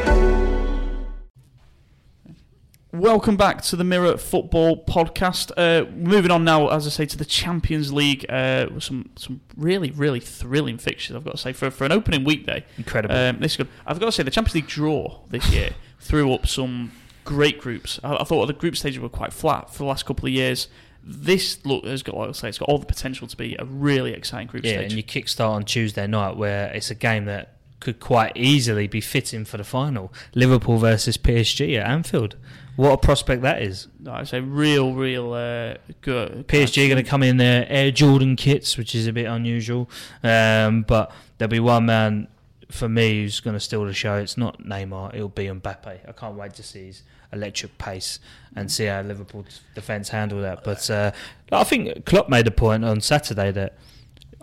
[2.93, 5.53] Welcome back to the Mirror Football Podcast.
[5.55, 8.25] Uh, moving on now, as I say, to the Champions League.
[8.27, 11.15] Uh, some some really really thrilling fixtures.
[11.15, 12.65] I've got to say for for an opening weekday.
[12.77, 13.15] Incredible.
[13.15, 13.69] Um, this is good.
[13.87, 15.69] I've got to say the Champions League draw this year
[16.01, 16.91] threw up some
[17.23, 17.97] great groups.
[18.03, 20.67] I, I thought the group stages were quite flat for the last couple of years.
[21.01, 23.63] This look has got, like I say, it's got all the potential to be a
[23.63, 24.91] really exciting group yeah, stage.
[24.91, 29.01] and you kickstart on Tuesday night where it's a game that could quite easily be
[29.01, 30.13] fitting for the final.
[30.33, 32.37] Liverpool versus PSG at Anfield.
[32.77, 33.89] What a prospect that is.
[33.99, 36.47] No, I say real, real uh, good.
[36.47, 39.89] PSG are going to come in their Air Jordan kits, which is a bit unusual.
[40.23, 42.29] Um, but there'll be one man
[42.69, 44.15] for me who's going to steal the show.
[44.15, 46.07] It's not Neymar, it'll be Mbappe.
[46.07, 48.19] I can't wait to see his electric pace
[48.55, 50.63] and see how Liverpool's defence handle that.
[50.63, 51.11] But uh,
[51.51, 53.77] I think Klopp made a point on Saturday that,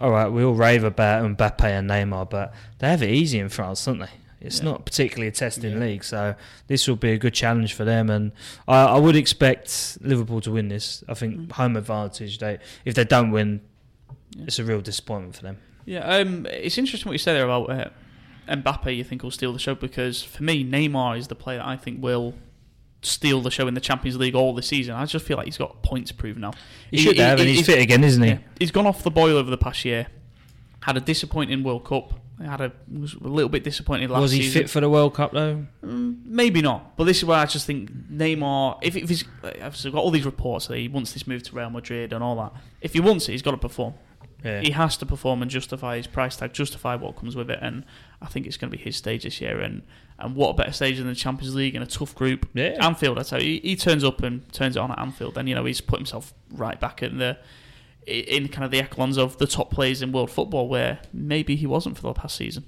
[0.00, 3.48] all right, we all rave about Mbappe and Neymar, but they have it easy in
[3.48, 4.08] France, don't they?
[4.40, 4.66] It's Yeah.
[4.66, 6.36] not particularly a testing league, so
[6.68, 8.08] this will be a good challenge for them.
[8.08, 8.30] And
[8.68, 11.02] I, I would expect Liverpool to win this.
[11.08, 11.52] I think Mm.
[11.52, 12.38] home advantage.
[12.38, 13.60] They if they don't win,
[14.46, 15.56] it's a real disappointment for them.
[15.84, 17.88] Yeah, um, it's interesting what you say there about uh,
[18.48, 18.94] Mbappe.
[18.96, 22.00] You think will steal the show because for me, Neymar is the player I think
[22.02, 22.34] will
[23.02, 24.94] steal the show in the Champions League all this season.
[24.94, 26.52] I just feel like he's got points to prove now.
[26.90, 28.30] He, should have, and he's, fit again, isn't he?
[28.30, 30.08] Yeah, he's gone off the boil over the past year.
[30.82, 32.14] Had a disappointing World Cup.
[32.44, 34.62] Had a was a little bit disappointed last Was he season.
[34.62, 35.66] fit for the World Cup though?
[35.84, 38.78] Mm, Maybe not, but this is where I just think Neymar.
[38.80, 41.68] If, if he's, I've got all these reports that he wants this move to Real
[41.70, 42.52] Madrid and all that.
[42.80, 43.94] If he wants it, he's got to perform.
[44.44, 44.60] Yeah.
[44.60, 47.84] He has to perform and justify his price tag, justify what comes with it, and
[48.20, 49.60] I think it's going to be his stage this year.
[49.60, 49.82] And
[50.18, 52.48] and what a better stage than the Champions League in a tough group.
[52.52, 52.76] Yeah.
[52.80, 55.48] Anfield, I tell you, he, he turns up and turns it on at Anfield, and
[55.48, 57.38] you know he's put himself right back in the
[58.06, 61.66] in kind of the echelons of the top players in world football, where maybe he
[61.66, 62.64] wasn't for the past season.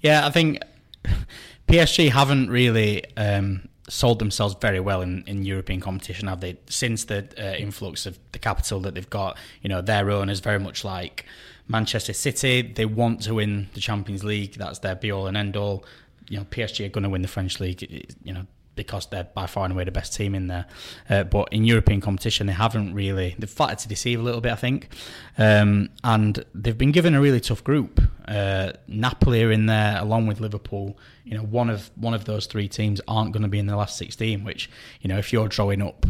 [0.00, 0.60] Yeah, I think
[1.68, 6.58] PSG haven't really um, sold themselves very well in, in European competition, have they?
[6.68, 10.58] Since the uh, influx of the capital that they've got, you know, their owners very
[10.58, 11.24] much like
[11.68, 12.62] Manchester City.
[12.62, 14.54] They want to win the Champions League.
[14.54, 15.84] That's their be all and end all.
[16.28, 17.82] You know, PSG are going to win the French league.
[18.22, 18.46] You know.
[18.74, 20.64] Because they're by far and away the best team in there,
[21.10, 23.36] uh, but in European competition they haven't really.
[23.38, 24.88] They've flattered to deceive a little bit, I think,
[25.36, 28.00] um, and they've been given a really tough group.
[28.26, 30.96] Uh, Napoli are in there along with Liverpool.
[31.22, 33.76] You know, one of one of those three teams aren't going to be in the
[33.76, 34.42] last sixteen.
[34.42, 34.70] Which
[35.02, 36.06] you know, if you're drawing up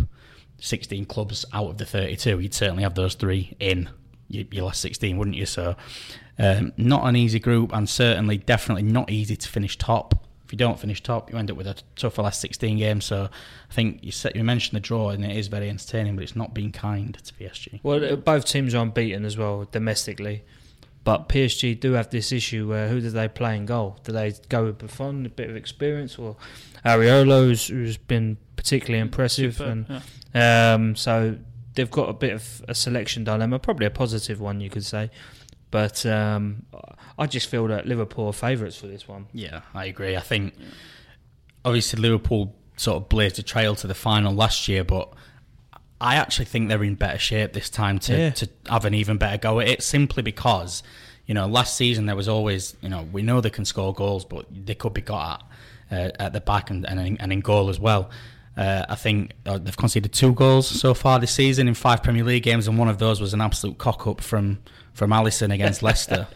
[0.60, 3.90] sixteen clubs out of the thirty-two, you'd certainly have those three in
[4.32, 5.46] your, your last sixteen, wouldn't you?
[5.46, 5.76] So,
[6.38, 10.14] um, not an easy group, and certainly, definitely not easy to finish top.
[10.44, 13.00] If you don't finish top, you end up with a tougher last 16 game.
[13.00, 13.30] So
[13.70, 16.36] I think you said you mentioned the draw, and it is very entertaining, but it's
[16.36, 17.80] not been kind to PSG.
[17.82, 20.44] Well, uh, both teams are unbeaten as well domestically,
[21.04, 23.98] but PSG do have this issue where who do they play in goal?
[24.04, 26.36] Do they go with Buffon, a bit of experience, or
[26.84, 30.02] Areola, who's, who's been particularly impressive, Superb, and
[30.34, 30.74] yeah.
[30.74, 31.38] um, so
[31.74, 35.11] they've got a bit of a selection dilemma, probably a positive one, you could say.
[35.70, 36.66] But um,
[37.18, 39.26] I just feel that Liverpool are favourites for this one.
[39.32, 40.16] Yeah, I agree.
[40.16, 40.54] I think
[41.64, 45.12] obviously Liverpool sort of blazed a trail to the final last year, but
[46.00, 48.30] I actually think they're in better shape this time to, Yeah.
[48.30, 50.82] to have an even better go at it simply because,
[51.26, 54.24] you know, last season there was always, you know, we know they can score goals,
[54.24, 55.44] but they could be got
[55.90, 58.11] at uh, at the back and, and, and in goal as well.
[58.56, 62.24] Uh, I think uh, they've conceded two goals so far this season in five Premier
[62.24, 64.58] League games, and one of those was an absolute cock up from
[64.92, 66.26] from Alisson against Leicester.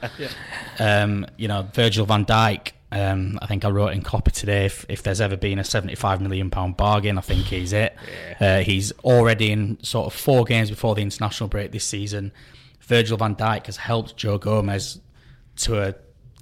[0.79, 2.73] um, you know, Virgil van Dijk.
[2.91, 4.65] Um, I think I wrote in copy today.
[4.65, 7.95] If, if there's ever been a 75 million pound bargain, I think he's it.
[8.41, 12.33] Uh, he's already in sort of four games before the international break this season.
[12.81, 15.01] Virgil van Dijk has helped Joe Gomez
[15.57, 15.95] to a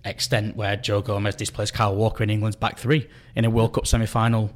[0.04, 3.86] extent where Joe Gomez displays Kyle Walker in England's back three in a World Cup
[3.86, 4.52] semi-final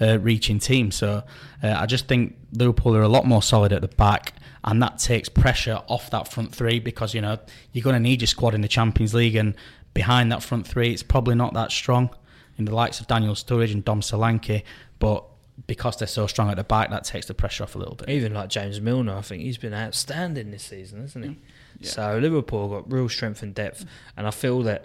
[0.00, 0.90] uh, reaching team.
[0.90, 1.22] So
[1.62, 4.34] uh, I just think Liverpool are a lot more solid at the back,
[4.64, 7.38] and that takes pressure off that front three because you know
[7.72, 9.54] you're going to need your squad in the Champions League, and
[9.94, 12.10] behind that front three, it's probably not that strong
[12.58, 14.62] in the likes of Daniel Sturridge and Dom Solanke,
[14.98, 15.24] but
[15.66, 18.08] because they're so strong at the back, that takes the pressure off a little bit.
[18.08, 21.38] Even like James Milner, I think he's been outstanding this season, hasn't he?
[21.78, 21.90] Yeah.
[21.90, 23.84] So Liverpool got real strength and depth,
[24.16, 24.84] and I feel that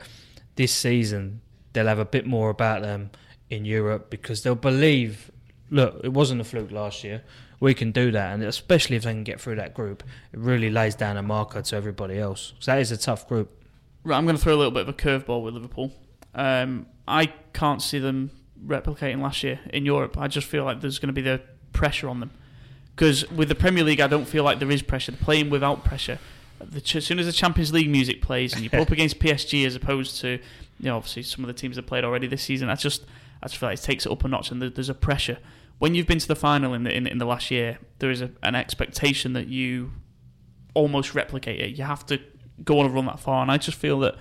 [0.55, 1.41] this season
[1.73, 3.11] they'll have a bit more about them
[3.49, 5.31] in Europe because they'll believe.
[5.71, 7.23] Look, it wasn't a fluke last year.
[7.59, 10.69] We can do that, and especially if they can get through that group, it really
[10.69, 12.53] lays down a marker to everybody else.
[12.59, 13.49] So that is a tough group.
[14.03, 15.91] Right, I'm going to throw a little bit of a curveball with Liverpool.
[16.35, 18.29] Um, I can't see them
[18.63, 20.17] replicating last year in Europe.
[20.17, 21.41] I just feel like there's going to be the
[21.73, 22.31] pressure on them.
[22.95, 25.11] Because with the Premier League, I don't feel like there is pressure.
[25.11, 26.19] They're playing without pressure.
[26.59, 29.65] The, as soon as the Champions League music plays and you put up against PSG
[29.65, 30.39] as opposed to, you
[30.79, 33.03] know, obviously some of the teams that played already this season, that's just,
[33.41, 35.37] I just feel like it takes it up a notch and there's a pressure.
[35.77, 38.21] When you've been to the final in the in, in the last year, there is
[38.21, 39.91] a, an expectation that you
[40.73, 41.77] almost replicate it.
[41.77, 42.19] You have to
[42.63, 44.15] go on and run that far, and I just feel that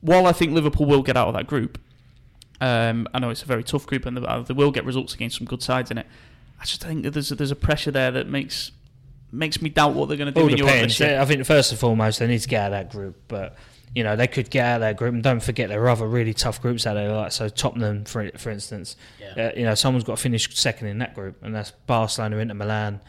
[0.00, 1.78] while I think Liverpool will get out of that group,
[2.60, 5.38] um, I know it's a very tough group and they, they will get results against
[5.38, 6.06] some good sides in it.
[6.60, 8.72] I just think that there's a, there's a pressure there that makes
[9.30, 10.98] makes me doubt what they're going to do All in Europe depends.
[11.00, 11.20] year.
[11.20, 13.56] I think first and foremost they need to get out of that group, but
[13.94, 15.14] you know they could get out of that group.
[15.14, 18.30] And don't forget there are other really tough groups out there, like so Tottenham, for
[18.36, 18.96] for instance.
[19.36, 22.54] Uh, you know someone's got to finish second in that group, and that's Barcelona, Inter
[22.54, 23.00] Milan,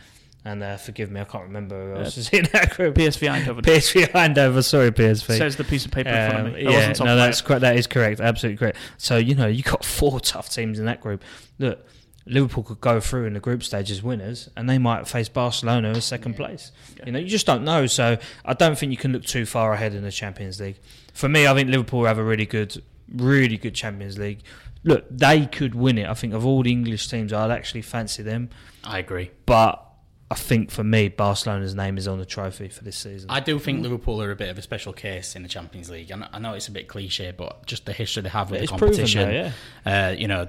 [0.46, 2.96] and uh, forgive me, I can't remember who else Uh, is in that group.
[2.96, 5.38] PSV Eindhoven PSV Eindhoven, sorry PSV.
[5.38, 6.64] says the piece of paper in front of Um, me.
[6.66, 7.62] That yeah, no, that's correct.
[7.62, 8.20] That is correct.
[8.20, 8.78] Absolutely correct.
[8.98, 11.24] So you know you got four tough teams in that group.
[11.58, 11.86] Look,
[12.30, 15.90] Liverpool could go through in the group stage as winners, and they might face Barcelona
[15.90, 16.72] as second place.
[16.98, 17.06] Yeah.
[17.08, 17.88] You know, you just don't know.
[17.88, 20.78] So I don't think you can look too far ahead in the Champions League.
[21.14, 22.82] For me, I think Liverpool have a really good,
[23.14, 24.42] really good Champions League.
[24.84, 26.08] Look, they could win it.
[26.08, 28.50] I think of all the English teams, I'd actually fancy them.
[28.84, 29.32] I agree.
[29.46, 29.86] But
[30.32, 33.30] I think for me, Barcelona's name is on the trophy for this season.
[33.32, 36.12] I do think Liverpool are a bit of a special case in the Champions League.
[36.12, 38.62] I know, I know it's a bit cliche, but just the history they have with
[38.62, 39.28] It's the proven competition.
[39.28, 39.52] though,
[39.90, 40.08] yeah.
[40.10, 40.48] uh, you know,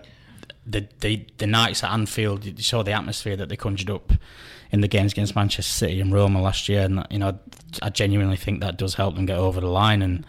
[0.71, 4.13] the, the the nights at Anfield, you saw the atmosphere that they conjured up
[4.71, 7.39] in the games against Manchester City and Roma last year, and you know,
[7.83, 10.25] I genuinely think that does help them get over the line, and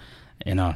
[0.45, 0.75] you know,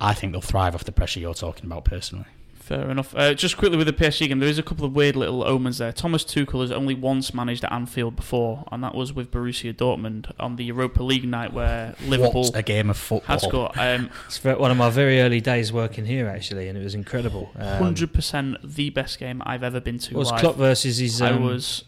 [0.00, 2.26] I think they'll thrive off the pressure you're talking about personally.
[2.68, 3.14] Fair enough.
[3.16, 5.78] Uh, just quickly with the PSG game, there is a couple of weird little omens
[5.78, 5.90] there.
[5.90, 10.30] Thomas Tuchel has only once managed at Anfield before, and that was with Borussia Dortmund
[10.38, 13.26] on the Europa League night where Liverpool What a game of football!
[13.38, 13.72] had scored.
[13.78, 17.50] Um, It's one of my very early days working here, actually, and it was incredible.
[17.56, 20.16] Um, Hundred percent the best game I've ever been to.
[20.18, 20.40] Was live.
[20.40, 21.22] Klopp versus his?
[21.22, 21.84] I Um, was.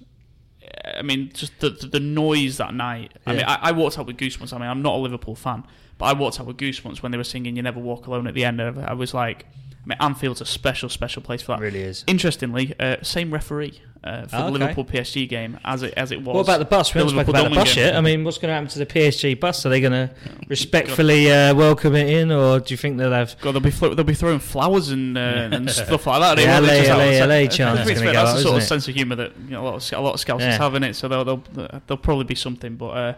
[0.96, 3.12] I mean, just the the, the noise that night.
[3.26, 4.54] I mean, I, I walked out with goosebumps.
[4.54, 5.64] I mean, I'm not a Liverpool fan,
[5.98, 8.32] but I walked out with goosebumps when they were singing "You Never Walk Alone" at
[8.32, 8.62] the end.
[8.62, 9.44] I was like,
[9.84, 11.60] I mean, Anfield's a special, special place for that.
[11.60, 12.04] really is.
[12.06, 14.52] Interestingly, uh, same referee uh, for Oh, the okay.
[14.58, 16.34] Liverpool PSG game as it as it was.
[16.34, 16.92] What about the bus?
[16.94, 17.96] We the haven't spoken Liverpool about the bus yet.
[17.96, 19.64] I mean, what's going to happen to the PSG bus?
[19.64, 20.10] Are they going to
[20.48, 23.36] respectfully uh, welcome it in, or do you think they'll have?
[23.40, 25.20] God, they'll be they'll be throwing flowers and uh,
[25.52, 26.36] and stuff like that.
[26.40, 28.36] They won't LA just have- LA chance think is it's gonna fair, go That's out,
[28.36, 28.66] the sort of it?
[28.66, 30.56] sense of humour that you know, a lot of a lot of scouts Yeah.
[30.58, 30.94] have in it.
[30.94, 32.76] So they'll they'll they'll probably be something.
[32.76, 33.14] But uh,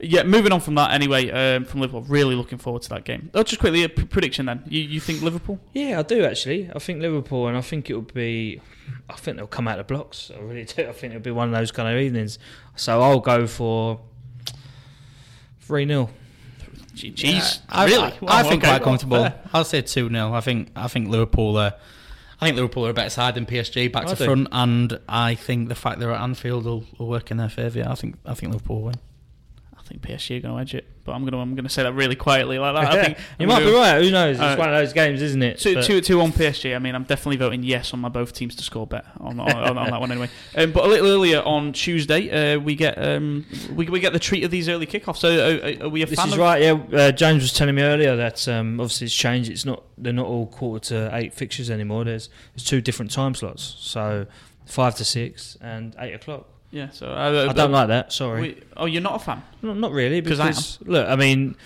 [0.00, 1.30] yeah, moving on from that anyway.
[1.30, 3.30] Um, from Liverpool, really looking forward to that game.
[3.34, 4.62] Oh, just quickly a p- prediction then.
[4.68, 5.58] You you think Liverpool?
[5.72, 6.70] Yeah, I do actually.
[6.74, 8.60] I think Liverpool, and I think it will be.
[9.08, 10.30] I think they'll come out of the blocks.
[10.36, 10.86] I really do.
[10.88, 12.38] I think it'll be one of those kind of evenings.
[12.76, 14.00] So I'll go for
[15.60, 16.10] three 0
[16.94, 18.04] Gee- Jeez, I, really?
[18.04, 18.72] I, Wow, I think okay.
[18.72, 19.18] quite comfortable.
[19.22, 19.40] Fair.
[19.52, 21.56] I'll say two 0 I think I think Liverpool.
[21.56, 21.72] Uh,
[22.40, 24.24] I think Liverpool are a better side than PSG, back I to do.
[24.26, 27.78] front, and I think the fact they're at Anfield will, will work in their favour.
[27.80, 28.94] Yeah, I think I think Liverpool will win.
[29.86, 31.70] I think PSG are going to edge it, but I'm going to I'm going to
[31.70, 32.92] say that really quietly like that.
[32.92, 34.02] I think you might be right.
[34.02, 34.34] Who knows?
[34.36, 35.60] It's Uh, one of those games, isn't it?
[35.60, 36.74] Two, But- two, two on PSG.
[36.74, 39.48] I mean, I'm definitely voting yes on my both teams to score bet on, on,
[39.52, 40.28] on, on that one anyway.
[40.56, 44.18] Um, but a little earlier on Tuesday, uh, we get um, we, we get the
[44.18, 45.18] treat of these early kickoffs.
[45.18, 46.38] So uh, are, are we a This fan is of?
[46.40, 46.62] right.
[46.62, 49.50] Yeah, uh, James was telling me earlier that um, obviously it's changed.
[49.50, 52.04] It's not they're not all quarter to eight fixtures anymore.
[52.04, 53.76] There's there's two different time slots.
[53.78, 54.26] So
[54.64, 56.48] five to six and eight o'clock.
[56.76, 56.90] Yeah.
[56.90, 58.12] So uh, I don't like that.
[58.12, 58.40] Sorry.
[58.40, 59.42] We, oh, you're not a fan.
[59.62, 61.56] No, not really, 'Cause I because look, I mean,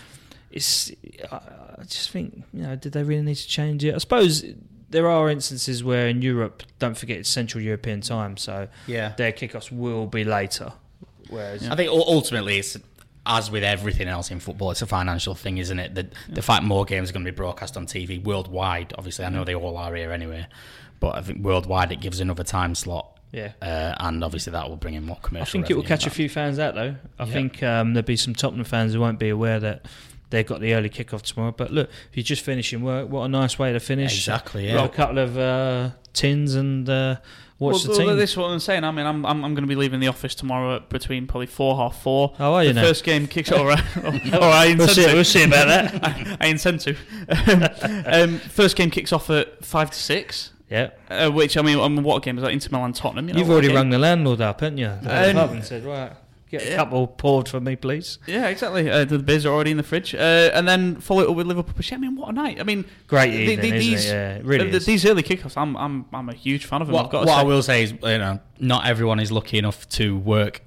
[0.52, 0.92] it's.
[1.30, 1.36] I,
[1.80, 3.94] I just think you know, did they really need to change it?
[3.94, 4.44] I suppose
[4.90, 9.32] there are instances where in Europe, don't forget it's Central European time, so Yeah, their
[9.32, 10.72] kickoffs will be later.
[11.28, 12.76] Whereas, I think ultimately it's
[13.26, 15.94] as with everything else in football, it's a financial thing, isn't it?
[15.94, 18.92] The, the fact more games are going to be broadcast on TV worldwide.
[18.98, 20.46] Obviously, I know they all are here anyway,
[21.00, 23.52] but I think worldwide it gives another time slot, yeah.
[23.62, 25.42] uh, and obviously that will bring in more commercial.
[25.48, 26.96] I think it will catch a few fans out though.
[27.18, 27.32] I Yeah.
[27.32, 29.86] think um, there'll be some Tottenham fans who won't be aware that
[30.30, 31.52] they've got the early kickoff tomorrow.
[31.56, 34.14] But look, if you're just finishing work, what a nice way to finish.
[34.16, 34.66] Exactly.
[34.68, 34.84] Got Yeah.
[34.84, 37.16] a couple of uh, tins and uh,
[37.58, 38.16] watch well, the well, team.
[38.16, 38.84] This is what I'm saying.
[38.84, 41.46] I mean, I'm I'm, I'm going to be leaving the office tomorrow at between probably
[41.46, 42.32] four half four.
[42.38, 42.86] How are you the now?
[42.86, 43.50] first game kicks.
[43.50, 43.58] Off.
[43.58, 43.82] All right.
[44.34, 44.70] All right.
[44.70, 45.12] I We'll see, to.
[45.14, 46.04] we'll see about that.
[46.04, 46.96] I, I intend to.
[48.06, 50.52] um, first game kicks off at five to six.
[50.70, 50.90] Yeah.
[51.10, 52.52] Uh, which I mean, I mean, what game is that?
[52.52, 53.26] Inter Milan Tottenham.
[53.28, 54.92] You know, You've already game- rung the landlord up, haven't you?
[55.02, 56.12] The Um, pub and said, right,
[56.48, 56.76] get a yeah.
[56.76, 58.18] couple poured for me, please.
[58.28, 58.88] Yeah, exactly.
[58.88, 60.18] Uh, the beers are already in the fridge, uh,
[60.54, 61.74] and then follow it up with Liverpool.
[61.92, 62.60] I mean, what a night!
[62.60, 64.12] I mean, Great the- evening, the- isn't these, it?
[64.12, 64.86] Yeah, really uh, is.
[64.86, 66.94] These early kickoffs, I'm, I'm, I'm a huge fan of them.
[66.96, 69.88] I've What, got what I will say is, you know, not everyone is lucky enough
[69.90, 70.62] to work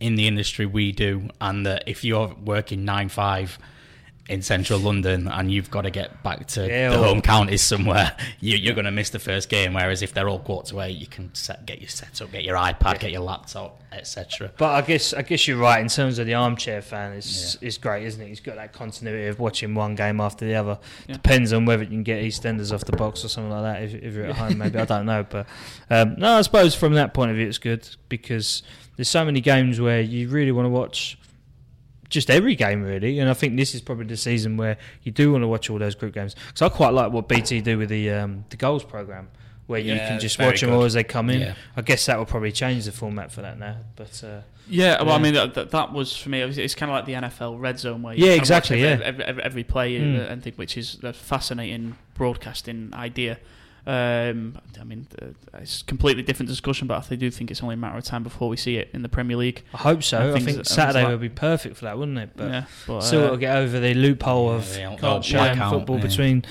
[0.00, 3.58] in the industry we do, and that if you're working nine five
[4.28, 7.60] in central London and you've got to get back to Yeah, the well- home counties
[7.62, 9.74] somewhere, you, you're going to miss the first game.
[9.74, 13.00] Whereas if they're all quarters away, you can set, get your setup, get your iPad,
[13.00, 14.52] get your laptop, etc.
[14.56, 17.12] But I guess I guess you're right in terms of the armchair fan.
[17.14, 18.28] It's it's great, isn't it?
[18.28, 20.78] He's got that continuity of watching one game after the other.
[21.08, 21.14] Yeah.
[21.14, 23.82] Depends on whether you can get EastEnders off the box or something like that.
[23.82, 25.26] If, if you're at home, maybe I don't know.
[25.28, 25.46] But
[25.90, 28.62] um, no, I suppose from that point of view, it's good because
[28.96, 31.18] there's so many games where you really want to watch
[32.12, 35.32] just every game really, and I think this is probably the season where you do
[35.32, 36.34] want to watch all those group games.
[36.46, 39.28] Because I quite like what BT do with the um, the goals program,
[39.66, 40.76] where you can just very watch them good.
[40.76, 41.40] all as they come in.
[41.40, 41.54] Yeah.
[41.76, 44.22] I guess that will probably change the format for that now, but.
[44.22, 46.40] Uh, Yeah, well, I mean, that, that, that was for me.
[46.40, 48.42] It was, it's kind of like the NFL red zone where Yeah, you kind of
[48.42, 48.90] exactly, watch yeah.
[48.92, 50.18] every, every, every, every play Mm.
[50.20, 53.38] uh, and think, which is a fascinating broadcasting idea.
[53.84, 57.74] Um, I mean, uh, it's a completely different discussion, but I do think it's only
[57.74, 59.64] a matter of time before we see it in the Premier League.
[59.74, 60.18] I hope so.
[60.18, 62.30] I I think think, I think Saturday like- would be perfect for that, wouldn't it?
[62.36, 65.24] But yeah, but still, uh, it'll get over the loophole of the old- can't old
[65.24, 66.02] show blackout, football yeah.
[66.02, 66.44] between,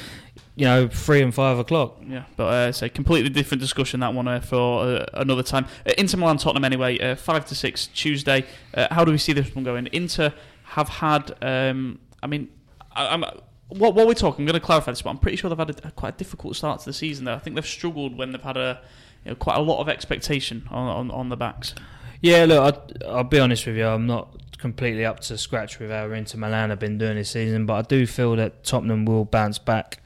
[0.57, 2.01] you know, three and five o'clock.
[2.05, 5.67] Yeah, but uh, it's a completely different discussion that one uh, for uh, another time.
[5.87, 8.45] Uh, Inter Milan Tottenham anyway, uh, five to six Tuesday.
[8.73, 9.87] Uh, how do we see this one going?
[9.93, 12.49] Inter have had, um, I mean,
[12.93, 13.23] I, I'm.
[13.71, 15.69] What, what we're talking, I'm going to clarify this, but I'm pretty sure they've had
[15.69, 17.25] a, a quite a difficult start to the season.
[17.25, 18.81] There, I think they've struggled when they've had a
[19.23, 21.73] you know, quite a lot of expectation on on, on the backs.
[22.21, 23.87] Yeah, look, I, I'll be honest with you.
[23.87, 27.65] I'm not completely up to scratch with how Inter Milan have been doing this season,
[27.65, 30.01] but I do feel that Tottenham will bounce back,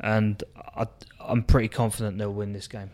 [0.00, 0.42] and
[0.76, 0.86] I,
[1.20, 2.90] I'm pretty confident they'll win this game.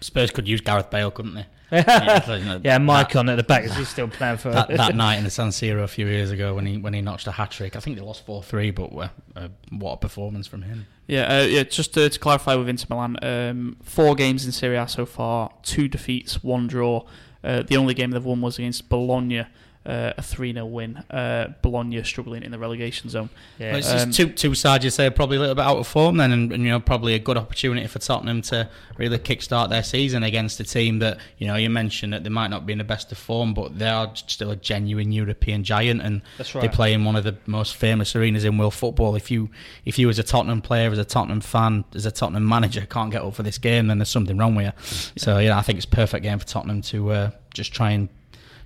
[0.00, 1.46] Spurs could use Gareth Bale, couldn't they?
[1.70, 3.64] Yeah, so, Mike that- on at the back.
[3.64, 4.50] Is he still playing for?
[4.50, 7.00] that, that night in the San Siro a few years ago when he when he
[7.00, 7.76] notched a hat trick.
[7.76, 10.86] I think they lost four three, but uh, uh, what a performance from him!
[11.06, 11.64] Yeah, uh, yeah.
[11.64, 15.50] Just to, to clarify with Inter Milan, um, four games in Serie A so far,
[15.62, 17.04] two defeats, one draw.
[17.42, 19.46] Uh, the only game they've won was against Bologna,
[19.86, 20.96] uh, a three 0 win.
[21.10, 23.30] Uh, Bologna struggling in the relegation zone.
[23.58, 25.64] yeah, Well, it's Um, just two two sides you say are probably a little bit
[25.64, 28.68] out of form then, and, and you know probably a good opportunity for Tottenham to
[28.98, 32.48] really kickstart their season against a team that you know you mentioned that they might
[32.48, 36.02] not be in the best of form, but they are still a genuine European giant,
[36.02, 39.14] and that's they play in one of the most famous arenas in world football.
[39.14, 39.50] If you
[39.84, 43.12] if you as a Tottenham player, as a Tottenham fan, as a Tottenham manager can't
[43.12, 44.72] get up for this game, then there's something wrong with you.
[45.20, 48.08] So yeah, I think it's a perfect game for Tottenham to uh, just try and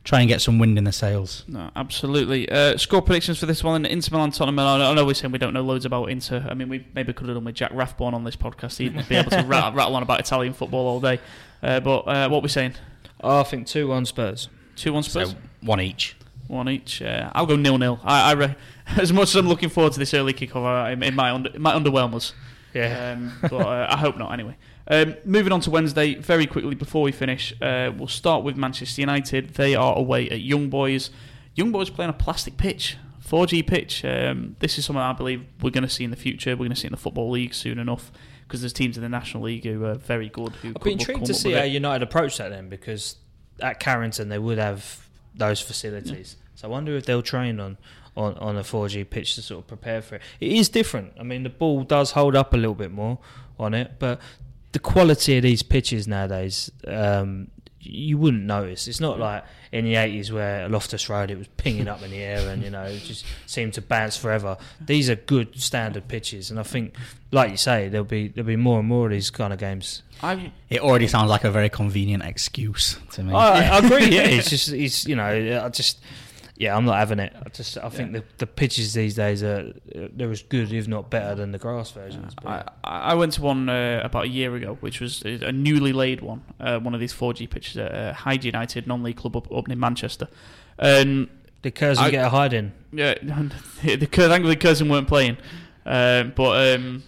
[0.04, 1.44] try and get some wind in the sails.
[1.48, 2.48] No, absolutely.
[2.48, 4.58] Uh, score predictions for this one: Inter Milan, Tottenham.
[4.58, 6.46] And I know- I know we're saying we don't know loads about Inter.
[6.48, 8.78] I mean, we maybe could have done with Jack Rathbone on this podcast.
[8.78, 11.20] He'd be able to rattle, rattle on about Italian football all day.
[11.62, 12.74] Uh, but uh, what we're saying:
[13.22, 14.48] Oh, I think two one Spurs.
[14.76, 15.30] two one Spurs.
[15.30, 16.16] So one each.
[16.48, 17.00] One each.
[17.02, 18.00] Uh, I'll go nil nil.
[18.02, 18.54] I, I re-
[18.96, 21.60] as much as I'm looking forward to this early kickoff, I, it, might under, it
[21.60, 22.32] might underwhelm us.
[22.74, 23.12] Yeah.
[23.16, 24.32] Um, but uh, I hope not.
[24.32, 24.56] Anyway,
[24.90, 26.16] um, moving on to Wednesday.
[26.16, 29.54] Very quickly before we finish, uh, we'll start with Manchester United.
[29.54, 31.10] They are away at Young Boys.
[31.54, 34.04] Young Boys playing a plastic pitch, 4G pitch.
[34.04, 36.50] Um, this is something I believe we're going to see in the future.
[36.50, 38.10] We're going to see in the football league soon enough
[38.46, 40.52] because there's teams in the National League who are very good.
[40.56, 41.62] Who I'd be intrigued to see how.
[41.62, 43.16] United approach that then, because
[43.60, 46.36] at Carrington they would have those facilities.
[46.56, 47.78] So I wonder if they'll train on,
[48.16, 50.22] on, on a 4G pitch to sort of prepare for it.
[50.40, 51.12] It is different.
[51.18, 53.18] I mean, the ball does hold up a little bit more
[53.58, 54.20] on it, but
[54.72, 57.48] the quality of these pitches nowadays, um,
[57.82, 58.86] you wouldn't notice.
[58.88, 59.42] It's not like
[59.72, 62.68] in the 80s where Loftus Road it was pinging up in the air and you
[62.70, 64.56] know it just seemed to bounce forever.
[64.80, 66.94] These are good standard pitches, and I think,
[67.32, 70.02] like you say, there'll be there'll be more and more of these kind of games.
[70.22, 73.32] I, It already sounds like a very convenient excuse to me.
[73.32, 74.08] I, I agree.
[74.14, 76.00] Yeah, it's just it's you know I just
[76.60, 77.32] yeah I'm not having it.
[77.34, 79.72] I just I think the the pitches these days are
[80.12, 82.34] they're as good if not better than the grass versions.
[82.40, 85.94] But I, I went to one uh, about a year ago, which was a newly
[85.94, 89.50] laid one, uh, one of these 4G pitches at uh, Hyde United non-league club up,
[89.50, 90.28] up near Manchester.
[90.78, 91.28] And
[91.62, 92.72] the Curzon I- get a hide in.
[92.92, 93.14] yeah,
[93.82, 95.38] the Cur- thankfully Curzon weren't playing,
[95.86, 97.02] um, but um,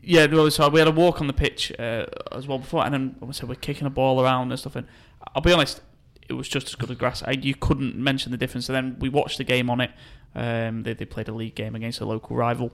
[0.00, 3.16] yeah, so we had a walk on the pitch uh, as well before, and then
[3.20, 4.76] we said we're kicking a ball around and stuff.
[4.76, 4.86] And
[5.34, 5.80] I'll be honest,
[6.28, 7.22] it was just as good as grass.
[7.22, 8.68] I, you couldn't mention the difference.
[8.68, 9.90] And then we watched the game on it.
[10.34, 12.72] Um, they, they played a league game against a local rival,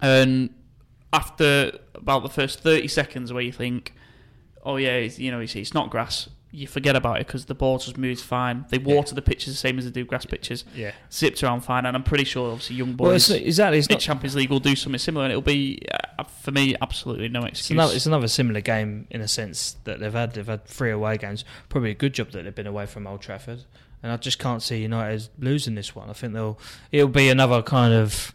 [0.00, 0.54] and
[1.12, 3.94] after about the first thirty seconds, where you think,
[4.64, 7.76] "Oh yeah, you know, it's, it's not grass," you forget about it because the ball
[7.78, 8.64] just moves fine.
[8.70, 10.64] They water the pitches the same as they do grass pitches.
[10.74, 10.92] Yeah.
[11.12, 13.78] Zipped around fine, and I'm pretty sure obviously young Well, boys it's, exactly.
[13.78, 14.00] It's in not.
[14.00, 15.80] Champions League will do something similar, and it'll be
[16.18, 17.76] uh, for me absolutely no It's excuse.
[17.76, 20.32] another, it's another similar game in a sense that they've had.
[20.32, 21.44] They've had three away games.
[21.68, 23.64] Probably a good job that they've been away from Old Trafford,
[24.02, 26.08] and I just can't see United losing this one.
[26.08, 26.58] I think they'll.
[26.92, 28.32] It'll be another kind of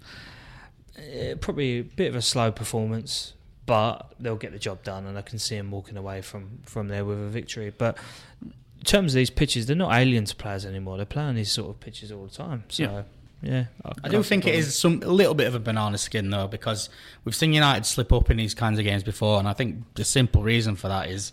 [0.97, 3.32] eh, probably a bit of a slow performance,
[3.65, 6.87] but they'll get the job done, and I can see them walking away from from
[6.87, 7.73] there with a victory.
[7.77, 7.97] But
[8.41, 10.97] in terms of these pitches, they're not alien to players anymore.
[10.97, 12.63] They're playing these sort of pitches all the time.
[12.67, 13.03] So Yeah.
[13.41, 13.65] yeah,
[14.03, 16.89] I do think it is some a little bit of a banana skin though, because
[17.23, 20.03] we've seen United slip up in these kinds of games before, and I think the
[20.03, 21.31] simple reason for that is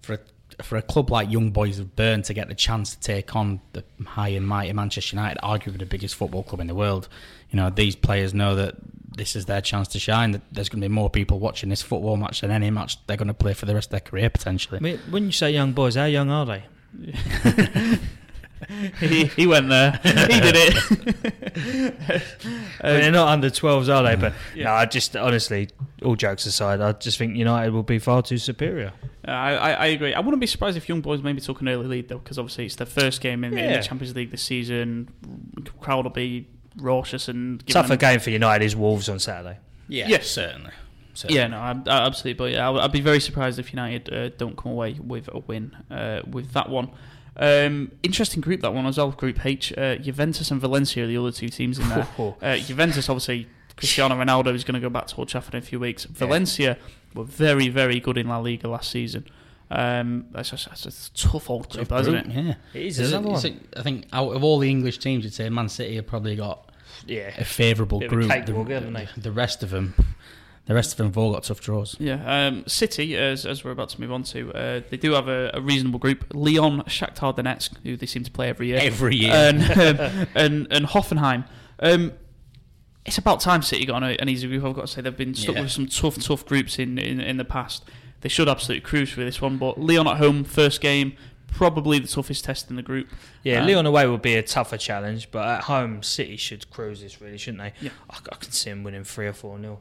[0.00, 3.00] for a, for a club like Young Boys of Bern to get the chance to
[3.00, 6.74] take on the high and mighty Manchester United, arguably the biggest football club in the
[6.74, 7.08] world.
[7.50, 8.74] You know, these players know that
[9.16, 10.30] this is their chance to shine.
[10.32, 13.16] That there's going to be more people watching this football match than any match they're
[13.16, 14.76] going to play for the rest of their career potentially.
[14.78, 16.64] I mean, when you say young boys, how young are they?
[19.00, 19.92] he, he went there.
[20.02, 22.22] he did it.
[22.80, 24.16] I mean, they're not under 12s, are they?
[24.16, 24.64] But Yeah.
[24.64, 25.68] no, I just honestly,
[26.02, 28.92] all jokes aside, I just think United will be far too superior.
[29.26, 30.14] Uh, I, I, I agree.
[30.14, 32.66] I wouldn't be surprised if young boys maybe took an early lead though, because obviously
[32.66, 35.08] it's their first game in, in the Champions League this season.
[35.80, 39.58] Crowd will be raucous and Tougher them- game for United is Wolves on Saturday.
[39.88, 40.20] Yeah, Yeah.
[40.20, 40.70] certainly.
[41.14, 41.40] certainly.
[41.40, 42.34] Yeah, no, I, I, absolutely.
[42.38, 45.38] But yeah, I'd, I'd be very surprised if United uh, don't come away with a
[45.40, 46.90] win uh, with that one.
[47.38, 49.10] Um, interesting group that one as well.
[49.10, 52.06] Group H, uh, Juventus and Valencia are the other two teams in there.
[52.18, 53.46] Uh, Juventus, obviously,
[53.76, 56.04] Cristiano Ronaldo is going to go back to Old Trafford in a few weeks.
[56.04, 56.78] Valencia
[57.14, 59.26] were very, very good in La Liga last season.
[59.70, 62.26] Um, that's, just, that's a tough old group, Tough isn't it?
[62.28, 62.54] Yeah.
[62.72, 63.60] It is There's a- another it's one.
[63.74, 66.36] a- I think out of all the English teams, you'd say Man City have probably
[66.36, 66.65] got
[67.06, 67.32] Yeah.
[67.38, 68.28] a favourable Bit of a group.
[68.46, 69.94] the, haven't the rest of them,
[70.66, 71.96] the rest of them have all got tough draws.
[72.00, 75.28] Yeah, um, City, as, as we're about to move on to, uh, they do have
[75.28, 76.24] a, a reasonable group.
[76.34, 79.32] Lyon, Shakhtar Donetsk, who they seem to play every year, Every year.
[79.32, 79.62] and
[80.00, 81.44] um, and, and Hoffenheim.
[81.80, 82.12] Um,
[83.04, 84.64] it's about time City got on an easy group.
[84.64, 85.62] I've got to say they've been stuck Yeah.
[85.62, 87.84] with some tough, tough groups in, in in the past.
[88.22, 89.58] They should absolutely cruise through this one.
[89.58, 91.12] But Lyon at home, first game,
[91.48, 93.08] probably the toughest test in the group.
[93.42, 97.00] Yeah, Um, Lyon away would be a tougher challenge, but at home, City should cruise
[97.00, 97.72] this, really, shouldn't they?
[97.80, 97.90] Yeah.
[98.10, 99.80] I, I can see them winning 3 or 4 nil.